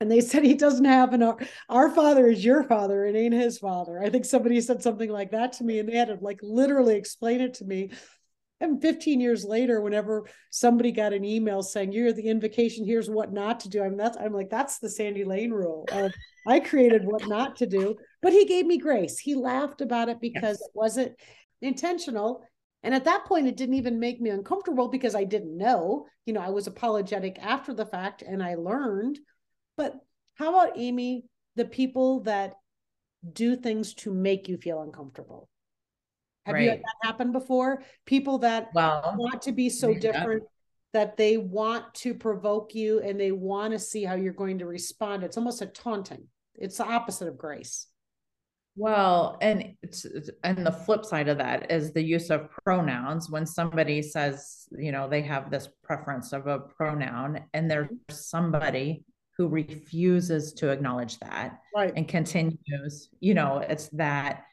And 0.00 0.10
they 0.10 0.20
said 0.20 0.44
he 0.44 0.52
doesn't 0.52 0.84
have 0.84 1.14
an 1.14 1.22
our, 1.22 1.38
our 1.70 1.88
father 1.88 2.26
is 2.26 2.44
your 2.44 2.64
father, 2.64 3.06
it 3.06 3.16
ain't 3.16 3.32
his 3.32 3.58
father. 3.58 3.98
I 3.98 4.10
think 4.10 4.26
somebody 4.26 4.60
said 4.60 4.82
something 4.82 5.08
like 5.08 5.30
that 5.30 5.54
to 5.54 5.64
me, 5.64 5.78
and 5.78 5.88
they 5.88 5.96
had 5.96 6.08
to 6.08 6.18
like 6.20 6.38
literally 6.42 6.96
explain 6.96 7.40
it 7.40 7.54
to 7.54 7.64
me. 7.64 7.92
And 8.60 8.82
15 8.82 9.20
years 9.22 9.42
later, 9.42 9.80
whenever 9.80 10.28
somebody 10.50 10.92
got 10.92 11.14
an 11.14 11.24
email 11.24 11.62
saying 11.62 11.92
you're 11.92 12.12
the 12.12 12.28
invocation, 12.28 12.84
here's 12.84 13.08
what 13.08 13.32
not 13.32 13.60
to 13.60 13.70
do. 13.70 13.82
I 13.82 13.88
mean, 13.88 13.96
that's 13.96 14.18
I'm 14.18 14.34
like, 14.34 14.50
that's 14.50 14.78
the 14.78 14.90
Sandy 14.90 15.24
Lane 15.24 15.52
rule. 15.52 15.86
Of, 15.90 16.12
I 16.46 16.60
created 16.60 17.06
what 17.06 17.26
not 17.26 17.56
to 17.56 17.66
do, 17.66 17.96
but 18.20 18.34
he 18.34 18.44
gave 18.44 18.66
me 18.66 18.76
grace. 18.76 19.18
He 19.18 19.34
laughed 19.34 19.80
about 19.80 20.10
it 20.10 20.20
because 20.20 20.58
yes. 20.60 20.68
it 20.68 20.70
wasn't 20.74 21.12
intentional. 21.62 22.42
And 22.86 22.94
at 22.94 23.04
that 23.06 23.24
point, 23.24 23.48
it 23.48 23.56
didn't 23.56 23.74
even 23.74 23.98
make 23.98 24.20
me 24.20 24.30
uncomfortable 24.30 24.86
because 24.86 25.16
I 25.16 25.24
didn't 25.24 25.58
know. 25.58 26.06
You 26.24 26.32
know, 26.32 26.40
I 26.40 26.50
was 26.50 26.68
apologetic 26.68 27.36
after 27.42 27.74
the 27.74 27.84
fact 27.84 28.22
and 28.22 28.40
I 28.40 28.54
learned. 28.54 29.18
But 29.76 29.96
how 30.36 30.50
about 30.50 30.78
Amy, 30.78 31.24
the 31.56 31.64
people 31.64 32.20
that 32.20 32.54
do 33.32 33.56
things 33.56 33.94
to 33.94 34.14
make 34.14 34.48
you 34.48 34.56
feel 34.56 34.82
uncomfortable? 34.82 35.48
Have 36.44 36.54
right. 36.54 36.62
you 36.62 36.70
had 36.70 36.78
that 36.78 36.94
happen 37.02 37.32
before? 37.32 37.82
People 38.04 38.38
that 38.38 38.68
well, 38.72 39.16
want 39.18 39.42
to 39.42 39.52
be 39.52 39.68
so 39.68 39.92
different 39.92 40.44
that 40.92 41.16
they 41.16 41.38
want 41.38 41.92
to 41.94 42.14
provoke 42.14 42.72
you 42.72 43.00
and 43.00 43.18
they 43.18 43.32
want 43.32 43.72
to 43.72 43.80
see 43.80 44.04
how 44.04 44.14
you're 44.14 44.32
going 44.32 44.60
to 44.60 44.66
respond. 44.66 45.24
It's 45.24 45.36
almost 45.36 45.60
a 45.60 45.66
taunting. 45.66 46.28
It's 46.54 46.76
the 46.76 46.86
opposite 46.86 47.26
of 47.26 47.36
grace. 47.36 47.88
Well, 48.78 49.38
and 49.40 49.74
and 50.44 50.66
the 50.66 50.72
flip 50.72 51.06
side 51.06 51.28
of 51.28 51.38
that 51.38 51.70
is 51.72 51.92
the 51.92 52.02
use 52.02 52.28
of 52.28 52.50
pronouns. 52.62 53.30
When 53.30 53.46
somebody 53.46 54.02
says, 54.02 54.68
you 54.76 54.92
know, 54.92 55.08
they 55.08 55.22
have 55.22 55.50
this 55.50 55.68
preference 55.82 56.34
of 56.34 56.46
a 56.46 56.58
pronoun, 56.58 57.40
and 57.54 57.70
there's 57.70 57.88
mm-hmm. 57.88 58.12
somebody 58.12 59.04
who 59.38 59.48
refuses 59.48 60.52
to 60.54 60.70
acknowledge 60.70 61.18
that 61.20 61.58
right. 61.74 61.92
and 61.96 62.06
continues, 62.06 63.08
you 63.20 63.34
know, 63.34 63.58
it's 63.58 63.88
that 63.90 64.44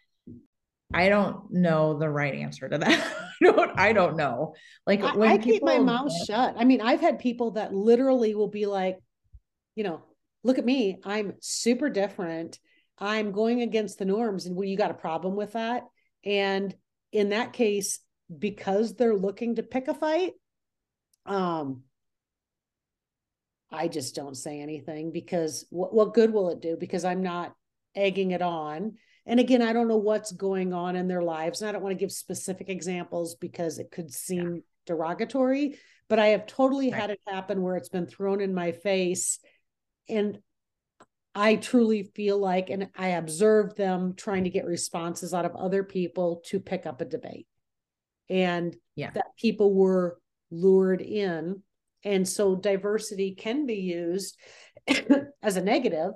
I 0.94 1.10
don't 1.10 1.52
know 1.52 1.98
the 1.98 2.10
right 2.10 2.34
answer 2.34 2.70
to 2.70 2.78
that. 2.78 3.14
I 3.42 3.46
don't 3.46 3.80
I 3.80 3.94
don't 3.94 4.16
know. 4.16 4.56
Like 4.88 5.02
when 5.16 5.30
I, 5.30 5.34
I 5.34 5.38
keep 5.38 5.64
my 5.64 5.80
mouth 5.80 6.14
shut. 6.28 6.56
I 6.58 6.64
mean, 6.64 6.80
I've 6.80 7.02
had 7.02 7.20
people 7.20 7.52
that 7.52 7.74
literally 7.74 8.36
will 8.36 8.48
be 8.48 8.68
like, 8.68 9.00
you 9.76 9.84
know, 9.84 10.02
look 10.46 10.58
at 10.58 10.66
me, 10.66 11.00
I'm 11.04 11.34
super 11.42 11.90
different 11.90 12.60
I'm 13.04 13.34
going 13.34 13.62
against 13.62 14.00
the 14.00 14.06
norms. 14.06 14.46
And 14.46 14.56
well, 14.56 14.68
you 14.68 14.78
got 14.78 14.90
a 14.90 14.96
problem 14.96 15.36
with 15.36 15.54
that. 15.54 15.84
And 16.24 16.74
in 17.12 17.30
that 17.30 17.52
case, 17.52 18.00
because 18.40 18.96
they're 18.96 19.14
looking 19.14 19.56
to 19.56 19.64
pick 19.64 19.90
a 19.90 19.94
fight, 19.94 20.32
um, 21.26 21.84
I 23.70 23.90
just 23.90 24.16
don't 24.16 24.38
say 24.38 24.62
anything 24.62 25.12
because 25.12 25.66
what, 25.70 25.94
what 25.94 26.14
good 26.14 26.32
will 26.32 26.50
it 26.50 26.62
do? 26.62 26.78
Because 26.80 27.04
I'm 27.04 27.22
not 27.22 27.54
egging 27.94 28.32
it 28.32 28.42
on. 28.42 28.94
And 29.26 29.38
again, 29.38 29.62
I 29.62 29.74
don't 29.74 29.90
know 29.90 29.98
what's 29.98 30.32
going 30.32 30.74
on 30.74 30.96
in 30.96 31.10
their 31.10 31.24
lives. 31.24 31.62
And 31.62 31.68
I 31.68 31.74
don't 31.74 31.84
want 31.84 31.92
to 31.92 32.00
give 32.00 32.12
specific 32.12 32.70
examples 32.70 33.36
because 33.36 33.80
it 33.80 33.92
could 33.92 34.14
seem 34.14 34.56
yeah. 34.56 34.62
derogatory, 34.86 35.78
but 36.08 36.20
I 36.20 36.28
have 36.28 36.46
totally 36.46 36.90
right. 36.90 37.02
had 37.02 37.10
it 37.10 37.20
happen 37.28 37.62
where 37.62 37.76
it's 37.76 37.90
been 37.90 38.08
thrown 38.08 38.40
in 38.40 38.54
my 38.54 38.72
face. 38.72 39.40
And 40.08 40.40
I 41.36 41.56
truly 41.56 42.04
feel 42.04 42.38
like, 42.38 42.70
and 42.70 42.90
I 42.96 43.10
observed 43.10 43.76
them 43.76 44.14
trying 44.16 44.44
to 44.44 44.50
get 44.50 44.66
responses 44.66 45.34
out 45.34 45.46
of 45.46 45.56
other 45.56 45.84
people 45.84 46.42
to 46.48 46.60
pick 46.60 46.86
up 46.86 47.02
a 47.02 47.06
debate. 47.06 47.48
And 48.30 48.76
yeah. 48.96 49.12
that 49.12 49.36
people 49.40 49.74
were 49.74 50.20
lured 50.52 51.02
in. 51.02 51.64
And 52.04 52.28
so 52.28 52.56
diversity 52.56 53.34
can 53.36 53.66
be 53.66 53.76
used 53.76 54.38
as 55.42 55.58
a 55.58 55.62
negative 55.62 56.12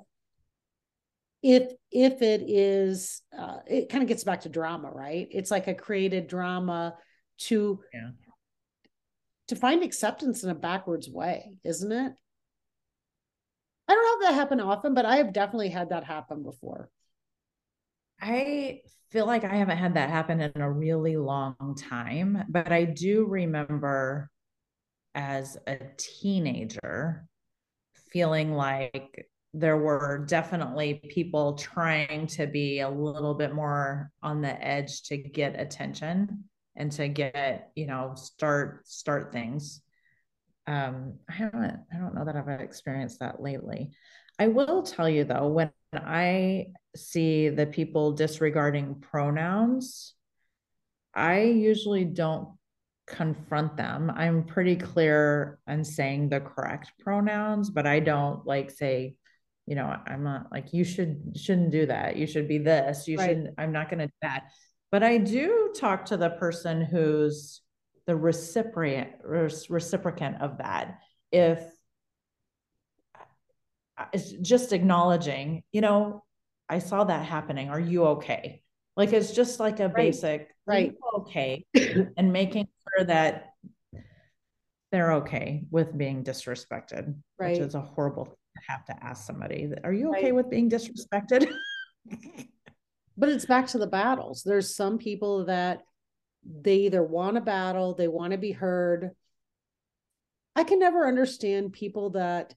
if 1.42 1.72
if 1.90 2.20
it 2.22 2.42
is 2.46 3.22
uh, 3.36 3.58
it 3.66 3.88
kind 3.88 4.02
of 4.02 4.08
gets 4.08 4.24
back 4.24 4.40
to 4.40 4.48
drama 4.48 4.90
right 4.90 5.28
it's 5.30 5.50
like 5.50 5.68
a 5.68 5.74
created 5.74 6.26
drama 6.26 6.94
to 7.38 7.80
yeah. 7.94 8.10
to 9.46 9.56
find 9.56 9.82
acceptance 9.82 10.42
in 10.42 10.50
a 10.50 10.54
backwards 10.54 11.08
way 11.08 11.52
isn't 11.64 11.92
it 11.92 12.12
I 13.88 13.94
don't 13.94 14.22
have 14.22 14.28
that 14.30 14.38
happen 14.38 14.60
often, 14.60 14.94
but 14.94 15.06
I 15.06 15.16
have 15.16 15.32
definitely 15.32 15.70
had 15.70 15.90
that 15.90 16.04
happen 16.04 16.42
before. 16.42 16.90
I 18.20 18.82
feel 19.10 19.26
like 19.26 19.44
I 19.44 19.54
haven't 19.54 19.78
had 19.78 19.94
that 19.94 20.10
happen 20.10 20.40
in 20.40 20.60
a 20.60 20.70
really 20.70 21.16
long 21.16 21.76
time, 21.78 22.44
but 22.48 22.70
I 22.72 22.84
do 22.84 23.24
remember 23.26 24.30
as 25.14 25.56
a 25.66 25.78
teenager 25.96 27.26
feeling 28.12 28.52
like 28.52 29.26
there 29.54 29.78
were 29.78 30.24
definitely 30.28 31.00
people 31.08 31.54
trying 31.54 32.26
to 32.26 32.46
be 32.46 32.80
a 32.80 32.88
little 32.88 33.34
bit 33.34 33.54
more 33.54 34.10
on 34.22 34.42
the 34.42 34.66
edge 34.66 35.02
to 35.04 35.16
get 35.16 35.58
attention 35.58 36.44
and 36.76 36.92
to 36.92 37.08
get, 37.08 37.70
you 37.74 37.86
know, 37.86 38.12
start 38.14 38.86
start 38.86 39.32
things 39.32 39.80
um, 40.68 41.14
I 41.28 41.32
haven't, 41.32 41.80
I 41.92 41.96
don't 41.96 42.14
know 42.14 42.26
that 42.26 42.36
I've 42.36 42.60
experienced 42.60 43.20
that 43.20 43.40
lately. 43.40 43.92
I 44.38 44.48
will 44.48 44.82
tell 44.82 45.08
you 45.08 45.24
though, 45.24 45.48
when 45.48 45.72
I 45.94 46.66
see 46.94 47.48
the 47.48 47.64
people 47.64 48.12
disregarding 48.12 48.96
pronouns, 49.00 50.14
I 51.14 51.40
usually 51.40 52.04
don't 52.04 52.50
confront 53.06 53.78
them. 53.78 54.12
I'm 54.14 54.44
pretty 54.44 54.76
clear 54.76 55.58
on 55.66 55.84
saying 55.84 56.28
the 56.28 56.40
correct 56.40 56.92
pronouns, 57.00 57.70
but 57.70 57.86
I 57.86 58.00
don't 58.00 58.46
like 58.46 58.70
say, 58.70 59.16
you 59.64 59.74
know, 59.74 59.96
I'm 60.06 60.22
not 60.22 60.52
like 60.52 60.74
you 60.74 60.84
should 60.84 61.32
shouldn't 61.34 61.70
do 61.70 61.86
that. 61.86 62.16
You 62.16 62.26
should 62.26 62.46
be 62.46 62.58
this. 62.58 63.08
You 63.08 63.16
right. 63.16 63.30
shouldn't. 63.30 63.54
I'm 63.56 63.72
not 63.72 63.88
going 63.88 64.00
to 64.00 64.06
do 64.06 64.12
that. 64.20 64.50
But 64.92 65.02
I 65.02 65.16
do 65.16 65.72
talk 65.74 66.06
to 66.06 66.18
the 66.18 66.30
person 66.30 66.82
who's 66.82 67.62
the 68.08 68.16
recipient 68.16 69.10
reciprocant 69.22 70.40
of 70.40 70.58
that. 70.58 70.98
If 71.30 71.60
uh, 73.96 74.06
it's 74.14 74.32
just 74.32 74.72
acknowledging 74.72 75.62
you 75.72 75.82
know 75.82 76.24
i 76.70 76.78
saw 76.78 77.04
that 77.04 77.24
happening. 77.24 77.68
Are 77.68 77.78
you 77.78 78.04
okay? 78.16 78.62
Like 78.96 79.12
it's 79.12 79.32
just 79.32 79.60
like 79.60 79.78
a 79.78 79.84
right. 79.84 79.94
basic 79.94 80.48
right. 80.66 80.94
okay? 81.18 81.64
And 82.16 82.32
making 82.32 82.66
sure 82.96 83.06
that 83.06 83.52
they're 84.90 85.12
okay 85.12 85.64
with 85.70 85.96
being 85.96 86.24
disrespected 86.24 87.14
right. 87.38 87.52
which 87.52 87.60
is 87.60 87.74
a 87.74 87.80
horrible 87.80 88.24
thing 88.24 88.34
to 88.56 88.72
have 88.72 88.84
to 88.86 89.04
ask 89.04 89.26
somebody 89.26 89.70
are 89.84 89.92
you 89.92 90.08
okay 90.12 90.32
right. 90.32 90.34
with 90.34 90.50
being 90.50 90.70
disrespected? 90.70 91.52
But 93.18 93.30
it's 93.30 93.46
back 93.46 93.66
to 93.68 93.78
the 93.78 93.86
battles. 93.88 94.44
There's 94.44 94.76
some 94.76 94.96
people 94.96 95.46
that 95.46 95.82
they 96.44 96.76
either 96.76 97.02
want 97.02 97.36
a 97.36 97.40
battle, 97.40 97.94
they 97.94 98.08
want 98.08 98.32
to 98.32 98.38
be 98.38 98.52
heard. 98.52 99.10
I 100.56 100.64
can 100.64 100.78
never 100.78 101.06
understand 101.06 101.72
people 101.72 102.10
that 102.10 102.54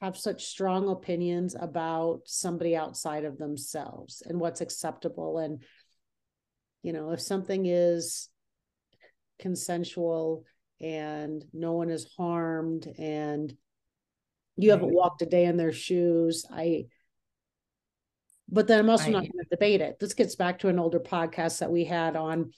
have 0.00 0.16
such 0.16 0.46
strong 0.46 0.88
opinions 0.88 1.56
about 1.58 2.22
somebody 2.26 2.76
outside 2.76 3.24
of 3.24 3.38
themselves 3.38 4.22
and 4.24 4.38
what's 4.38 4.60
acceptable. 4.60 5.38
And 5.38 5.62
you 6.82 6.92
know 6.92 7.10
if 7.10 7.20
something 7.20 7.66
is 7.66 8.28
consensual 9.38 10.44
and 10.80 11.44
no 11.52 11.72
one 11.72 11.90
is 11.90 12.10
harmed 12.16 12.86
and 12.98 13.54
you 14.56 14.70
haven't 14.70 14.92
walked 14.92 15.22
a 15.22 15.26
day 15.26 15.44
in 15.44 15.56
their 15.56 15.72
shoes 15.72 16.44
i 16.50 16.86
but 18.48 18.66
then 18.66 18.78
i'm 18.78 18.90
also 18.90 19.08
I, 19.08 19.10
not 19.10 19.20
going 19.20 19.44
to 19.44 19.48
debate 19.50 19.80
it. 19.80 19.98
This 20.00 20.14
gets 20.14 20.34
back 20.34 20.58
to 20.60 20.68
an 20.68 20.78
older 20.80 20.98
podcast 20.98 21.60
that 21.60 21.70
we 21.70 21.84
had 21.84 22.16
on 22.16 22.52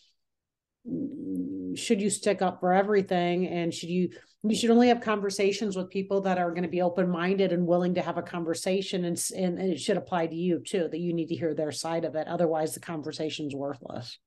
should 1.77 2.01
you 2.01 2.11
stick 2.11 2.43
up 2.43 2.61
for 2.61 2.73
everything? 2.73 3.47
And 3.47 3.73
should 3.73 3.89
you 3.89 4.11
you 4.45 4.57
should 4.57 4.71
only 4.71 4.89
have 4.89 5.01
conversations 5.01 5.77
with 5.77 5.89
people 5.89 6.21
that 6.23 6.37
are 6.37 6.51
going 6.51 6.65
to 6.65 6.69
be 6.69 6.83
open-minded 6.83 7.53
and 7.53 7.65
willing 7.65 7.95
to 7.95 8.03
have 8.03 8.19
a 8.19 8.23
conversation 8.23 9.05
and, 9.05 9.17
and, 9.37 9.57
it 9.61 9.79
should 9.79 9.97
apply 9.97 10.27
to 10.27 10.35
you 10.35 10.59
too 10.59 10.89
that 10.91 10.99
you 10.99 11.13
need 11.13 11.29
to 11.29 11.37
hear 11.37 11.55
their 11.55 11.71
side 11.71 12.05
of 12.05 12.17
it. 12.17 12.27
Otherwise 12.27 12.75
the 12.75 12.81
conversation's 12.81 13.55
worthless. 13.55 14.19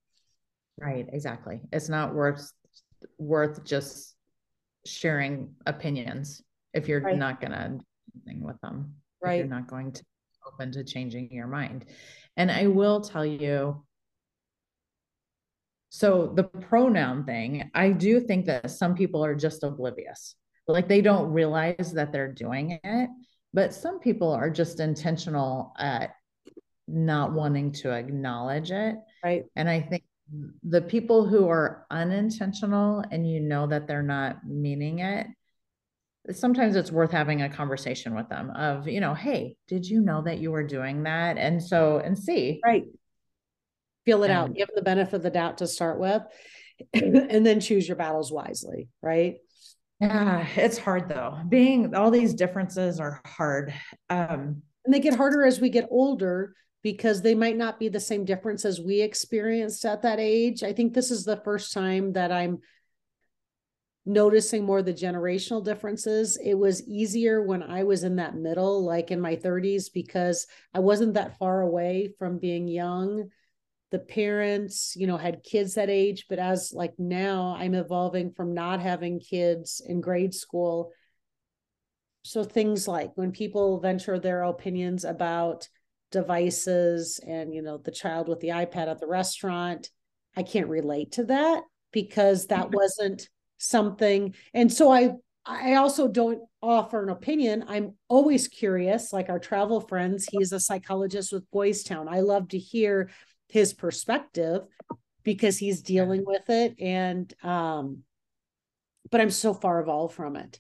Right 0.80 1.06
exactly. 1.12 1.62
It's 1.74 1.90
not 1.90 2.14
worth 2.14 2.50
worth 3.18 3.66
just 3.66 4.16
sharing 4.86 5.54
opinions 5.66 6.42
if 6.74 6.88
you're 6.88 7.02
right. 7.02 7.18
not 7.18 7.42
going 7.42 7.52
to 7.52 7.80
anything 8.16 8.44
with 8.44 8.60
them. 8.62 8.94
Right 9.22 9.40
you're 9.40 9.48
not 9.48 9.68
going 9.68 9.92
to 9.92 10.04
open 10.48 10.72
to 10.74 10.84
changing 10.84 11.30
your 11.32 11.48
mind. 11.48 11.86
And 12.38 12.50
i 12.52 12.68
will 12.68 13.02
tell 13.02 13.26
you 13.26 13.84
so 15.90 16.32
the 16.36 16.44
pronoun 16.44 17.26
thing, 17.26 17.72
I 17.74 17.92
do 17.92 18.20
think 18.20 18.46
that 18.48 18.72
some 18.72 18.96
people 18.96 19.24
are 19.24 19.36
just 19.36 19.64
oblivious. 19.64 20.36
Like 20.68 20.88
they 20.88 21.02
don't 21.02 21.32
realize 21.32 21.94
that 21.94 22.12
they're 22.12 22.32
doing 22.32 22.80
it, 22.84 23.10
but 23.54 23.74
some 23.74 24.00
people 24.00 24.32
are 24.32 24.50
just 24.50 24.80
intentional 24.80 25.74
at 25.78 26.16
not 26.88 27.34
wanting 27.34 27.72
to 27.72 27.92
acknowledge 27.92 28.72
it. 28.72 28.96
Right. 29.24 29.46
And 29.56 29.70
I 29.70 29.82
think 29.82 30.04
the 30.64 30.82
people 30.82 31.28
who 31.28 31.48
are 31.48 31.86
unintentional 31.92 33.04
and 33.12 33.30
you 33.30 33.40
know 33.40 33.68
that 33.68 33.88
they're 33.88 34.02
not 34.02 34.46
meaning 34.46 35.00
it, 35.00 35.28
sometimes 36.32 36.76
it's 36.76 36.92
worth 36.92 37.12
having 37.12 37.44
a 37.44 37.50
conversation 37.50 38.16
with 38.16 38.28
them 38.28 38.50
of, 38.50 38.88
you 38.88 39.00
know, 39.00 39.14
hey, 39.14 39.56
did 39.68 39.86
you 39.86 40.02
know 40.02 40.24
that 40.24 40.40
you 40.40 40.52
were 40.52 40.66
doing 40.66 41.04
that? 41.04 41.38
And 41.38 41.62
so, 41.62 42.00
and 42.00 42.18
see. 42.18 42.60
Right 42.66 42.86
feel 44.06 44.24
it 44.24 44.32
out, 44.32 44.54
give 44.54 44.68
them 44.68 44.76
the 44.76 44.82
benefit 44.82 45.16
of 45.16 45.24
the 45.24 45.30
doubt 45.30 45.58
to 45.58 45.68
start 45.68 46.00
with, 46.00 46.22
and 46.94 47.46
then 47.46 47.60
choose 47.60 47.88
your 47.88 47.98
battles 47.98 48.32
wisely, 48.32 48.88
right? 49.02 49.38
Yeah, 50.00 50.46
it's 50.56 50.78
hard 50.78 51.10
though. 51.10 51.40
Being 51.48 51.96
all 51.96 52.12
these 52.12 52.34
differences 52.34 53.00
are 53.00 53.22
hard. 53.26 53.74
Um, 54.10 54.62
and 54.84 54.94
they 54.94 55.00
get 55.00 55.16
harder 55.16 55.44
as 55.46 55.60
we 55.60 55.70
get 55.70 55.88
older 55.90 56.54
because 56.84 57.22
they 57.22 57.34
might 57.34 57.58
not 57.58 57.80
be 57.80 57.90
the 57.90 58.00
same 58.00 58.26
difference 58.26 58.64
as 58.64 58.80
we 58.80 59.02
experienced 59.02 59.86
at 59.86 60.04
that 60.04 60.20
age. 60.20 60.62
I 60.64 60.74
think 60.74 60.94
this 60.94 61.10
is 61.10 61.24
the 61.24 61.42
first 61.44 61.74
time 61.74 62.14
that 62.14 62.32
I'm 62.32 62.60
noticing 64.06 64.64
more 64.64 64.84
the 64.84 64.94
generational 64.94 65.64
differences. 65.64 66.38
It 66.38 66.54
was 66.54 66.88
easier 66.88 67.42
when 67.42 67.64
I 67.64 67.86
was 67.86 68.04
in 68.04 68.18
that 68.18 68.36
middle, 68.36 68.86
like 68.86 69.10
in 69.10 69.20
my 69.20 69.36
30s, 69.36 69.86
because 69.92 70.46
I 70.74 70.80
wasn't 70.80 71.16
that 71.16 71.40
far 71.40 71.62
away 71.62 72.14
from 72.20 72.38
being 72.38 72.68
young 72.68 73.30
the 73.92 74.00
parents 74.00 74.94
you 74.96 75.08
know 75.08 75.18
had 75.18 75.44
kids 75.44 75.76
that 75.76 75.90
age 75.90 76.26
but 76.28 76.40
as 76.40 76.74
like 76.74 76.94
now 76.98 77.56
i'm 77.58 77.76
evolving 77.76 78.32
from 78.32 78.54
not 78.54 78.82
having 78.82 79.20
kids 79.20 79.82
in 79.86 80.02
grade 80.02 80.34
school. 80.34 80.92
So 82.24 82.44
things 82.44 82.88
like 82.88 83.12
when 83.16 83.32
people 83.32 83.80
venture 83.80 84.20
their 84.20 84.44
opinions 84.44 85.06
about 85.06 85.70
devices 86.12 87.20
and 87.28 87.54
you 87.54 87.62
know 87.62 87.78
the 87.78 87.92
child 87.92 88.28
with 88.28 88.40
the 88.40 88.50
ipad 88.50 88.88
at 88.88 89.00
the 89.00 89.08
restaurant 89.08 89.90
i 90.36 90.42
can't 90.42 90.68
relate 90.68 91.12
to 91.14 91.26
that 91.26 91.64
because 91.92 92.48
that 92.48 92.72
wasn't 92.72 93.30
something. 93.58 94.36
And 94.54 94.72
so 94.72 94.92
i 94.92 95.12
i 95.46 95.76
also 95.76 96.08
don't 96.08 96.42
offer 96.62 97.04
an 97.04 97.10
opinion. 97.10 97.64
I'm 97.68 97.94
always 98.08 98.48
curious 98.48 99.14
like 99.14 99.30
our 99.30 99.40
travel 99.40 99.80
friends. 99.80 100.28
He's 100.32 100.52
a 100.52 100.60
psychologist 100.60 101.32
with 101.32 101.50
boys 101.52 101.84
town 101.84 102.08
i 102.10 102.20
love 102.22 102.50
to 102.50 102.58
hear 102.58 103.10
his 103.48 103.74
perspective 103.74 104.64
because 105.24 105.58
he's 105.58 105.82
dealing 105.82 106.24
with 106.26 106.50
it 106.50 106.76
and 106.80 107.34
um 107.44 108.00
but 109.12 109.22
i'm 109.22 109.30
so 109.30 109.54
far 109.54 109.80
evolved 109.82 110.16
from 110.16 110.36
it. 110.36 110.60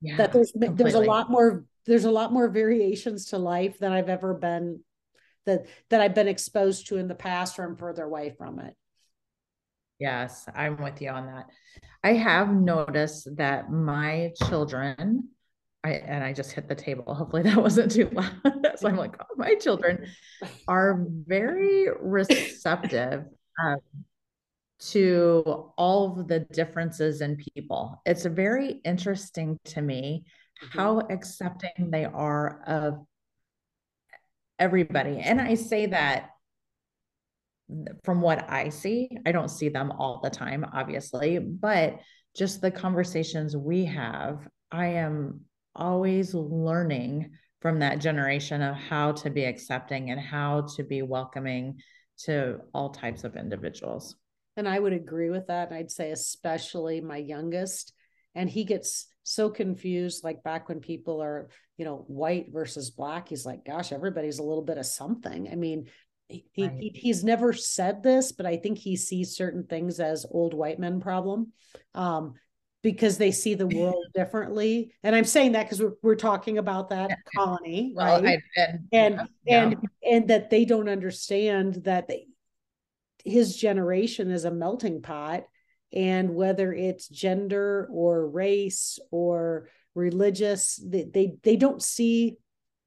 Yeah, 0.00 0.16
that 0.18 0.32
there's 0.32 0.52
completely. 0.52 0.76
there's 0.76 0.94
a 0.94 1.00
lot 1.00 1.30
more 1.30 1.64
there's 1.86 2.04
a 2.04 2.10
lot 2.10 2.32
more 2.32 2.48
variations 2.48 3.26
to 3.26 3.38
life 3.38 3.78
than 3.78 3.92
i've 3.92 4.08
ever 4.08 4.34
been 4.34 4.80
that 5.46 5.66
that 5.90 6.00
i've 6.00 6.14
been 6.14 6.28
exposed 6.28 6.88
to 6.88 6.98
in 6.98 7.08
the 7.08 7.14
past 7.14 7.58
or 7.58 7.64
i'm 7.64 7.76
further 7.76 8.04
away 8.04 8.34
from 8.36 8.60
it. 8.60 8.76
Yes 9.98 10.48
i'm 10.54 10.80
with 10.82 11.02
you 11.02 11.10
on 11.10 11.26
that. 11.26 11.46
I 12.04 12.12
have 12.12 12.52
noticed 12.52 13.36
that 13.36 13.72
my 13.72 14.32
children 14.48 15.30
I, 15.84 15.90
and 15.92 16.24
I 16.24 16.32
just 16.32 16.52
hit 16.52 16.68
the 16.68 16.74
table. 16.74 17.14
Hopefully 17.14 17.42
that 17.42 17.56
wasn't 17.62 17.92
too 17.92 18.08
loud. 18.12 18.32
so 18.76 18.88
I'm 18.88 18.96
like, 18.96 19.16
oh, 19.20 19.34
my 19.36 19.54
children 19.54 20.06
are 20.66 21.04
very 21.26 21.88
receptive 22.00 23.24
um, 23.62 23.78
to 24.80 25.72
all 25.76 26.18
of 26.18 26.28
the 26.28 26.40
differences 26.40 27.20
in 27.20 27.36
people. 27.36 28.00
It's 28.06 28.24
very 28.24 28.80
interesting 28.84 29.58
to 29.66 29.80
me 29.80 30.24
mm-hmm. 30.62 30.78
how 30.78 31.00
accepting 31.10 31.90
they 31.90 32.04
are 32.04 32.62
of 32.66 33.04
everybody. 34.58 35.18
And 35.18 35.40
I 35.40 35.54
say 35.54 35.86
that 35.86 36.30
from 38.02 38.20
what 38.20 38.50
I 38.50 38.70
see, 38.70 39.10
I 39.26 39.32
don't 39.32 39.50
see 39.50 39.68
them 39.68 39.92
all 39.92 40.20
the 40.22 40.30
time, 40.30 40.66
obviously, 40.72 41.38
but 41.38 41.98
just 42.36 42.60
the 42.60 42.70
conversations 42.70 43.56
we 43.56 43.84
have, 43.86 44.46
I 44.70 44.86
am 44.86 45.42
always 45.78 46.34
learning 46.34 47.30
from 47.60 47.78
that 47.78 47.98
generation 47.98 48.62
of 48.62 48.74
how 48.76 49.12
to 49.12 49.30
be 49.30 49.44
accepting 49.44 50.10
and 50.10 50.20
how 50.20 50.66
to 50.76 50.84
be 50.84 51.02
welcoming 51.02 51.78
to 52.24 52.58
all 52.74 52.90
types 52.90 53.24
of 53.24 53.36
individuals. 53.36 54.16
And 54.56 54.68
I 54.68 54.78
would 54.78 54.92
agree 54.92 55.30
with 55.30 55.46
that. 55.46 55.68
And 55.68 55.78
I'd 55.78 55.90
say, 55.90 56.10
especially 56.10 57.00
my 57.00 57.16
youngest, 57.16 57.92
and 58.34 58.50
he 58.50 58.64
gets 58.64 59.06
so 59.22 59.50
confused. 59.50 60.24
Like 60.24 60.42
back 60.42 60.68
when 60.68 60.80
people 60.80 61.22
are, 61.22 61.48
you 61.76 61.84
know, 61.84 62.04
white 62.08 62.52
versus 62.52 62.90
black, 62.90 63.28
he's 63.28 63.46
like, 63.46 63.64
gosh, 63.64 63.92
everybody's 63.92 64.38
a 64.38 64.44
little 64.44 64.64
bit 64.64 64.78
of 64.78 64.86
something. 64.86 65.48
I 65.50 65.54
mean, 65.54 65.86
he, 66.28 66.44
right. 66.58 66.76
he, 66.78 66.90
he's 66.94 67.24
never 67.24 67.52
said 67.52 68.02
this, 68.02 68.32
but 68.32 68.46
I 68.46 68.56
think 68.56 68.78
he 68.78 68.96
sees 68.96 69.36
certain 69.36 69.64
things 69.64 69.98
as 69.98 70.26
old 70.30 70.54
white 70.54 70.78
men 70.78 71.00
problem. 71.00 71.52
Um, 71.94 72.34
because 72.82 73.18
they 73.18 73.30
see 73.30 73.54
the 73.54 73.66
world 73.76 74.04
differently. 74.14 74.92
And 75.02 75.14
I'm 75.14 75.24
saying 75.24 75.52
that 75.52 75.64
because 75.64 75.82
we're, 75.82 75.94
we're 76.02 76.14
talking 76.14 76.58
about 76.58 76.90
that 76.90 77.10
colony, 77.34 77.92
well, 77.94 78.22
right? 78.22 78.40
I, 78.56 78.60
and 78.60 78.88
and, 78.92 79.28
yeah. 79.44 79.62
and 79.62 79.76
and 80.02 80.28
that 80.28 80.50
they 80.50 80.64
don't 80.64 80.88
understand 80.88 81.84
that 81.84 82.08
they, 82.08 82.26
his 83.24 83.56
generation 83.56 84.30
is 84.30 84.44
a 84.44 84.50
melting 84.50 85.02
pot, 85.02 85.44
and 85.92 86.34
whether 86.34 86.72
it's 86.72 87.08
gender 87.08 87.88
or 87.90 88.28
race 88.28 88.98
or 89.10 89.68
religious, 89.94 90.80
they 90.84 91.04
they, 91.04 91.36
they 91.42 91.56
don't 91.56 91.82
see 91.82 92.36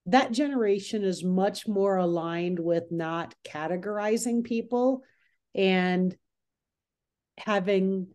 that 0.08 0.32
generation 0.32 1.04
is 1.04 1.24
much 1.24 1.68
more 1.68 1.98
aligned 1.98 2.60
with 2.60 2.92
not 2.92 3.36
categorizing 3.46 4.44
people 4.44 5.04
and 5.54 6.16
having 7.38 8.08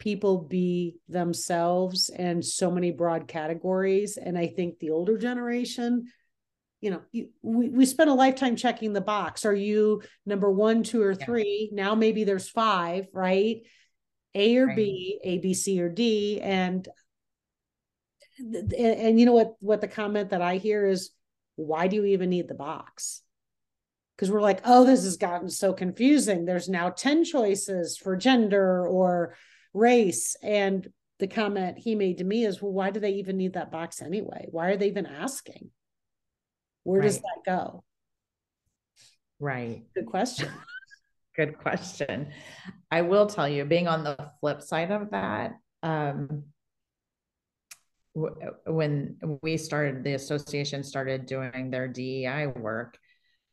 people 0.00 0.38
be 0.38 0.96
themselves 1.08 2.08
and 2.08 2.44
so 2.44 2.70
many 2.70 2.90
broad 2.90 3.28
categories. 3.28 4.16
And 4.16 4.36
i 4.36 4.48
think 4.48 4.80
the 4.80 4.90
older 4.90 5.16
generation 5.16 6.08
you 6.80 6.90
know 6.90 7.02
you, 7.12 7.28
we, 7.42 7.68
we 7.68 7.84
spent 7.86 8.10
a 8.10 8.14
lifetime 8.14 8.56
checking 8.56 8.92
the 8.92 9.00
box. 9.00 9.44
Are 9.44 9.54
you 9.54 10.02
number 10.26 10.50
one 10.50 10.82
two 10.82 11.02
or 11.02 11.14
three? 11.14 11.68
Yeah. 11.70 11.84
now 11.84 11.94
maybe 11.94 12.24
there's 12.24 12.48
five 12.48 13.06
right? 13.12 13.58
A 14.34 14.56
or 14.56 14.66
right. 14.66 14.76
b 14.76 15.20
a 15.22 15.38
b 15.38 15.54
c 15.54 15.80
or 15.80 15.88
d. 15.88 16.40
And 16.40 16.88
and, 18.38 18.72
and 18.72 19.20
you 19.20 19.26
know 19.26 19.32
what 19.32 19.54
what 19.60 19.82
the 19.82 19.88
comment 19.88 20.30
that 20.30 20.40
i 20.40 20.56
hear 20.56 20.86
is 20.86 21.10
why 21.56 21.88
do 21.88 21.96
you 21.96 22.06
even 22.06 22.30
need 22.30 22.48
the 22.48 22.54
box? 22.54 23.20
Because 24.16 24.30
we're 24.30 24.40
like 24.40 24.62
oh 24.64 24.86
this 24.86 25.04
has 25.04 25.18
gotten 25.18 25.50
so 25.50 25.74
confusing. 25.74 26.46
There's 26.46 26.68
now 26.68 26.88
10 26.88 27.24
choices 27.24 27.98
for 27.98 28.16
gender 28.16 28.86
or 28.86 29.34
race. 29.74 30.36
And 30.42 30.88
the 31.18 31.28
comment 31.28 31.78
he 31.78 31.94
made 31.94 32.18
to 32.18 32.24
me 32.24 32.44
is, 32.44 32.60
well, 32.60 32.72
why 32.72 32.90
do 32.90 33.00
they 33.00 33.12
even 33.12 33.36
need 33.36 33.54
that 33.54 33.70
box 33.70 34.02
anyway? 34.02 34.46
Why 34.50 34.68
are 34.68 34.76
they 34.76 34.88
even 34.88 35.06
asking? 35.06 35.70
Where 36.84 37.00
right. 37.00 37.06
does 37.06 37.18
that 37.18 37.40
go? 37.44 37.84
Right. 39.38 39.84
Good 39.94 40.06
question. 40.06 40.50
Good 41.36 41.58
question. 41.58 42.32
I 42.90 43.02
will 43.02 43.26
tell 43.26 43.48
you, 43.48 43.64
being 43.64 43.88
on 43.88 44.04
the 44.04 44.30
flip 44.40 44.60
side 44.62 44.90
of 44.90 45.10
that, 45.10 45.52
um, 45.82 46.44
when 48.14 49.16
we 49.42 49.56
started, 49.56 50.02
the 50.02 50.14
association 50.14 50.82
started 50.82 51.26
doing 51.26 51.70
their 51.70 51.86
DEI 51.88 52.48
work, 52.48 52.98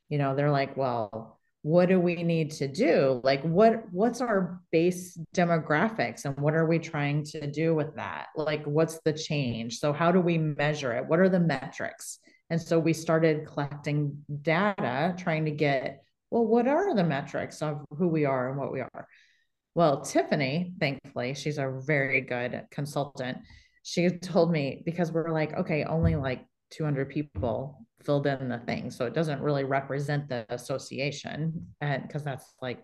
you 0.09 0.17
know, 0.17 0.35
they're 0.35 0.51
like, 0.51 0.75
well, 0.75 1.36
what 1.67 1.89
do 1.89 1.99
we 1.99 2.23
need 2.23 2.49
to 2.49 2.65
do? 2.65 3.19
Like, 3.25 3.41
what 3.43 3.91
what's 3.91 4.21
our 4.21 4.61
base 4.71 5.19
demographics, 5.35 6.23
and 6.23 6.33
what 6.37 6.53
are 6.53 6.65
we 6.65 6.79
trying 6.79 7.25
to 7.25 7.51
do 7.51 7.75
with 7.75 7.93
that? 7.97 8.27
Like, 8.37 8.63
what's 8.63 9.01
the 9.03 9.11
change? 9.11 9.79
So, 9.79 9.91
how 9.91 10.13
do 10.13 10.21
we 10.21 10.37
measure 10.37 10.93
it? 10.93 11.05
What 11.05 11.19
are 11.19 11.27
the 11.27 11.41
metrics? 11.41 12.19
And 12.49 12.61
so 12.61 12.79
we 12.79 12.93
started 12.93 13.45
collecting 13.47 14.23
data, 14.41 15.13
trying 15.17 15.43
to 15.43 15.51
get, 15.51 16.03
well, 16.31 16.45
what 16.45 16.69
are 16.69 16.95
the 16.95 17.03
metrics 17.03 17.61
of 17.61 17.83
who 17.97 18.07
we 18.07 18.23
are 18.23 18.49
and 18.49 18.57
what 18.57 18.71
we 18.71 18.79
are? 18.79 19.05
Well, 19.75 19.99
Tiffany, 20.05 20.71
thankfully, 20.79 21.33
she's 21.33 21.57
a 21.57 21.81
very 21.85 22.21
good 22.21 22.63
consultant. 22.71 23.39
She 23.83 24.09
told 24.09 24.53
me 24.53 24.83
because 24.85 25.11
we're 25.11 25.33
like, 25.33 25.53
okay, 25.53 25.83
only 25.83 26.15
like 26.15 26.45
200 26.71 27.09
people 27.09 27.85
filled 28.03 28.27
in 28.27 28.49
the 28.49 28.59
thing. 28.59 28.91
So 28.91 29.05
it 29.05 29.13
doesn't 29.13 29.41
really 29.41 29.63
represent 29.63 30.29
the 30.29 30.45
association. 30.49 31.67
And 31.81 32.03
because 32.03 32.23
that's 32.23 32.53
like 32.61 32.83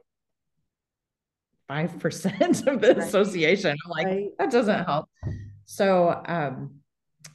5% 1.70 2.68
of 2.68 2.82
the 2.82 2.88
right. 2.88 2.98
association. 2.98 3.76
I'm 3.86 3.92
like, 3.92 4.08
right. 4.08 4.30
that 4.40 4.52
doesn't 4.52 4.86
help. 4.86 5.10
So 5.66 6.22
um, 6.26 6.76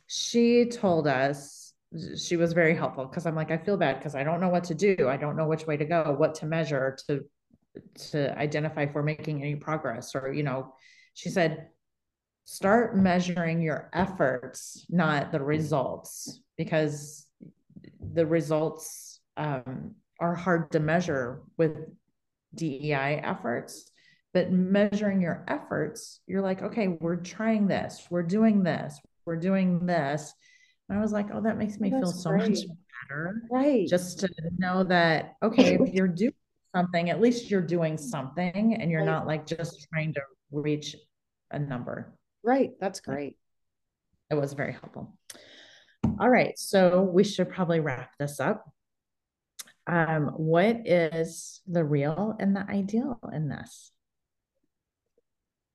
she 0.06 0.66
told 0.66 1.06
us, 1.06 1.72
she 2.22 2.36
was 2.36 2.52
very 2.52 2.74
helpful 2.74 3.06
because 3.06 3.24
I'm 3.24 3.34
like, 3.34 3.50
I 3.50 3.56
feel 3.56 3.78
bad 3.78 3.98
because 3.98 4.14
I 4.14 4.22
don't 4.22 4.40
know 4.40 4.50
what 4.50 4.64
to 4.64 4.74
do. 4.74 5.08
I 5.08 5.16
don't 5.16 5.36
know 5.36 5.46
which 5.46 5.66
way 5.66 5.78
to 5.78 5.86
go, 5.86 6.14
what 6.18 6.34
to 6.36 6.46
measure 6.46 6.98
to 7.06 7.24
to 8.10 8.36
identify 8.38 8.82
if 8.82 8.94
we're 8.94 9.02
making 9.02 9.42
any 9.42 9.54
progress 9.54 10.14
or 10.14 10.32
you 10.32 10.42
know 10.42 10.74
she 11.14 11.28
said 11.28 11.68
start 12.50 12.96
measuring 12.96 13.60
your 13.60 13.90
efforts 13.92 14.86
not 14.88 15.30
the 15.32 15.38
results 15.38 16.40
because 16.56 17.26
the 18.14 18.24
results 18.24 19.20
um, 19.36 19.94
are 20.18 20.34
hard 20.34 20.70
to 20.72 20.80
measure 20.80 21.42
with 21.58 21.76
dei 22.54 23.20
efforts 23.22 23.90
but 24.32 24.50
measuring 24.50 25.20
your 25.20 25.44
efforts 25.46 26.20
you're 26.26 26.40
like 26.40 26.62
okay 26.62 26.88
we're 26.88 27.16
trying 27.16 27.68
this 27.68 28.06
we're 28.08 28.22
doing 28.22 28.62
this 28.62 28.98
we're 29.26 29.36
doing 29.36 29.84
this 29.84 30.32
and 30.88 30.98
i 30.98 31.02
was 31.02 31.12
like 31.12 31.26
oh 31.34 31.42
that 31.42 31.58
makes 31.58 31.78
me 31.78 31.90
That's 31.90 32.00
feel 32.02 32.12
so 32.12 32.30
great. 32.30 32.48
much 32.48 32.60
better 33.10 33.42
right 33.50 33.86
just 33.86 34.20
to 34.20 34.28
know 34.56 34.84
that 34.84 35.34
okay 35.42 35.74
if 35.74 35.92
you're 35.92 36.08
doing 36.08 36.32
something, 36.74 37.10
at 37.10 37.20
least 37.20 37.50
you're 37.50 37.60
doing 37.60 37.96
something 37.96 38.74
and 38.74 38.90
you're 38.90 39.00
right. 39.00 39.06
not 39.06 39.26
like 39.26 39.46
just 39.46 39.86
trying 39.92 40.12
to 40.14 40.20
reach 40.52 40.94
a 41.50 41.58
number. 41.58 42.17
Right. 42.42 42.70
That's 42.80 43.00
great. 43.00 43.36
It 44.30 44.34
was 44.34 44.52
very 44.52 44.72
helpful. 44.72 45.16
All 46.20 46.28
right. 46.28 46.58
So 46.58 47.02
we 47.02 47.24
should 47.24 47.50
probably 47.50 47.80
wrap 47.80 48.10
this 48.18 48.40
up. 48.40 48.64
Um, 49.86 50.28
what 50.36 50.86
is 50.86 51.62
the 51.66 51.84
real 51.84 52.36
and 52.38 52.54
the 52.54 52.68
ideal 52.68 53.18
in 53.32 53.48
this? 53.48 53.90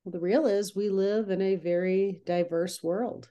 Well, 0.03 0.11
the 0.11 0.19
real 0.19 0.45
is 0.45 0.75
we 0.75 0.89
live 0.89 1.29
in 1.29 1.41
a 1.41 1.55
very 1.55 2.21
diverse 2.25 2.83
world. 2.83 3.29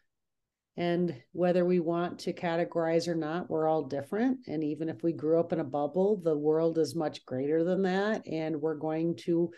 And 0.77 1.15
whether 1.33 1.65
we 1.65 1.81
want 1.81 2.21
to 2.21 2.33
categorize 2.33 3.07
or 3.07 3.15
not, 3.15 3.51
we're 3.51 3.69
all 3.69 3.83
different. 3.83 4.47
And 4.49 4.65
even 4.65 4.89
if 4.89 5.03
we 5.03 5.13
grew 5.13 5.39
up 5.39 5.53
in 5.53 5.61
a 5.61 5.65
bubble, 5.65 6.17
the 6.17 6.37
world 6.37 6.79
is 6.79 6.97
much 6.97 7.27
greater 7.27 7.63
than 7.63 7.83
that. 7.83 8.27
And 8.27 8.61
we're 8.61 8.77
going 8.77 9.17
to 9.25 9.51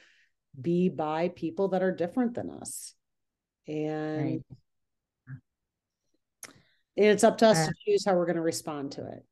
be 0.60 0.88
by 0.88 1.28
people 1.28 1.68
that 1.68 1.82
are 1.82 1.94
different 1.94 2.34
than 2.34 2.50
us. 2.50 2.94
And, 3.66 4.22
right. 4.22 4.42
it's 6.96 7.24
up 7.24 7.38
to 7.38 7.46
us 7.48 7.58
uh, 7.58 7.66
to 7.66 7.72
choose 7.84 8.04
how 8.04 8.14
we're 8.14 8.26
going 8.26 8.36
to 8.36 8.42
respond 8.42 8.92
to 8.92 9.06
it. 9.06 9.24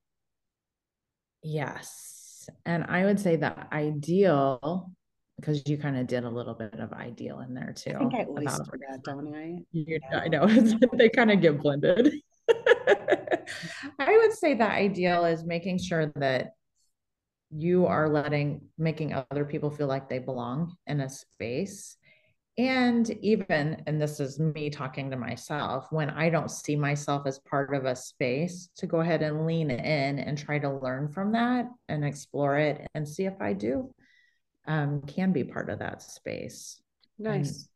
Yes. 1.42 2.48
And 2.64 2.84
I 2.84 3.04
would 3.04 3.20
say 3.20 3.36
the 3.36 3.54
ideal 3.72 4.90
because 5.36 5.62
you 5.66 5.76
kind 5.76 5.96
of 5.96 6.06
did 6.06 6.24
a 6.24 6.30
little 6.30 6.54
bit 6.54 6.78
of 6.78 6.92
ideal 6.92 7.40
in 7.40 7.52
there 7.52 7.72
too. 7.74 7.94
I 7.96 7.98
think 7.98 8.14
I 8.14 8.24
always 8.24 8.58
do 8.58 8.70
that, 8.88 9.02
don't 9.04 9.34
I? 9.34 9.58
You, 9.72 9.98
yeah. 10.10 10.18
I 10.18 10.28
know 10.28 10.46
they 10.92 11.08
kind 11.08 11.30
of 11.30 11.40
get 11.40 11.60
blended. 11.60 12.14
I 13.98 14.18
would 14.18 14.32
say 14.32 14.54
the 14.54 14.70
ideal 14.70 15.24
is 15.24 15.44
making 15.44 15.78
sure 15.78 16.12
that 16.16 16.52
you 17.50 17.86
are 17.86 18.08
letting 18.08 18.62
making 18.78 19.12
other 19.12 19.44
people 19.44 19.70
feel 19.70 19.86
like 19.86 20.08
they 20.08 20.18
belong 20.18 20.74
in 20.86 21.00
a 21.00 21.08
space 21.08 21.96
and 22.58 23.10
even 23.22 23.82
and 23.86 24.00
this 24.00 24.20
is 24.20 24.38
me 24.38 24.68
talking 24.68 25.10
to 25.10 25.16
myself 25.16 25.86
when 25.90 26.10
i 26.10 26.28
don't 26.28 26.50
see 26.50 26.76
myself 26.76 27.26
as 27.26 27.38
part 27.38 27.74
of 27.74 27.86
a 27.86 27.96
space 27.96 28.68
to 28.76 28.86
go 28.86 29.00
ahead 29.00 29.22
and 29.22 29.46
lean 29.46 29.70
in 29.70 30.18
and 30.18 30.36
try 30.36 30.58
to 30.58 30.70
learn 30.70 31.08
from 31.08 31.32
that 31.32 31.66
and 31.88 32.04
explore 32.04 32.58
it 32.58 32.86
and 32.94 33.08
see 33.08 33.24
if 33.24 33.40
i 33.40 33.54
do 33.54 33.90
um, 34.66 35.02
can 35.02 35.32
be 35.32 35.44
part 35.44 35.70
of 35.70 35.80
that 35.80 36.02
space. 36.02 36.80
Nice. 37.18 37.68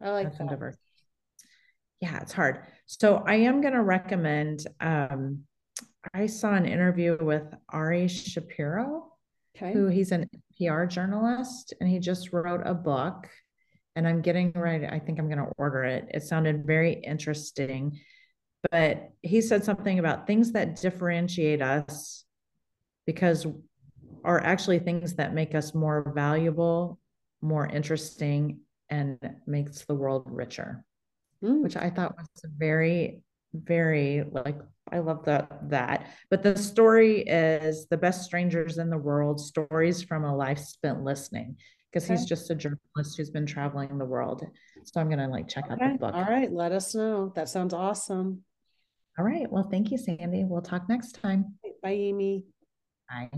And 0.00 0.08
I 0.08 0.12
like 0.12 0.32
that. 0.32 0.40
Endeavor. 0.40 0.74
Yeah, 2.00 2.18
it's 2.20 2.32
hard. 2.32 2.60
So 2.86 3.22
I 3.26 3.36
am 3.36 3.60
going 3.60 3.74
to 3.74 3.82
recommend. 3.82 4.66
Um, 4.80 5.40
I 6.14 6.26
saw 6.26 6.54
an 6.54 6.64
interview 6.64 7.18
with 7.20 7.44
Ari 7.68 8.08
Shapiro, 8.08 9.12
okay. 9.56 9.72
who 9.72 9.88
he's 9.88 10.12
an 10.12 10.30
NPR 10.60 10.88
journalist, 10.88 11.74
and 11.80 11.88
he 11.88 11.98
just 11.98 12.32
wrote 12.32 12.62
a 12.64 12.72
book. 12.72 13.28
And 14.00 14.08
I'm 14.08 14.22
getting 14.22 14.50
ready. 14.52 14.86
I 14.86 14.98
think 14.98 15.18
I'm 15.18 15.26
going 15.26 15.44
to 15.44 15.52
order 15.58 15.84
it. 15.84 16.06
It 16.14 16.22
sounded 16.22 16.66
very 16.66 16.94
interesting, 16.94 18.00
but 18.70 19.10
he 19.20 19.42
said 19.42 19.62
something 19.62 19.98
about 19.98 20.26
things 20.26 20.52
that 20.52 20.80
differentiate 20.80 21.60
us 21.60 22.24
because 23.04 23.46
are 24.24 24.42
actually 24.42 24.78
things 24.78 25.16
that 25.16 25.34
make 25.34 25.54
us 25.54 25.74
more 25.74 26.14
valuable, 26.16 26.98
more 27.42 27.66
interesting, 27.66 28.60
and 28.88 29.18
makes 29.46 29.84
the 29.84 29.94
world 29.94 30.22
richer, 30.24 30.82
mm. 31.44 31.60
which 31.60 31.76
I 31.76 31.90
thought 31.90 32.16
was 32.16 32.26
very, 32.56 33.20
very 33.52 34.24
like 34.32 34.56
I 34.90 35.00
love 35.00 35.26
that 35.26 35.68
that. 35.68 36.06
But 36.30 36.42
the 36.42 36.56
story 36.56 37.20
is 37.20 37.86
the 37.90 37.98
best 37.98 38.24
strangers 38.24 38.78
in 38.78 38.88
the 38.88 38.96
world, 38.96 39.40
stories 39.40 40.02
from 40.02 40.24
a 40.24 40.34
life 40.34 40.60
spent 40.60 41.04
listening. 41.04 41.58
Because 41.92 42.04
okay. 42.08 42.14
he's 42.14 42.26
just 42.26 42.50
a 42.50 42.54
journalist 42.54 43.16
who's 43.16 43.30
been 43.30 43.46
traveling 43.46 43.98
the 43.98 44.04
world. 44.04 44.46
So 44.84 45.00
I'm 45.00 45.10
gonna 45.10 45.28
like 45.28 45.48
check 45.48 45.64
okay. 45.70 45.84
out 45.84 45.92
the 45.92 45.98
book. 45.98 46.14
All 46.14 46.22
right, 46.24 46.50
let 46.52 46.72
us 46.72 46.94
know. 46.94 47.32
That 47.34 47.48
sounds 47.48 47.74
awesome. 47.74 48.44
All 49.18 49.24
right. 49.24 49.50
Well, 49.50 49.68
thank 49.70 49.90
you, 49.90 49.98
Sandy. 49.98 50.44
We'll 50.44 50.62
talk 50.62 50.88
next 50.88 51.20
time. 51.20 51.56
Bye, 51.82 51.90
Amy. 51.90 52.44
Bye. 53.08 53.30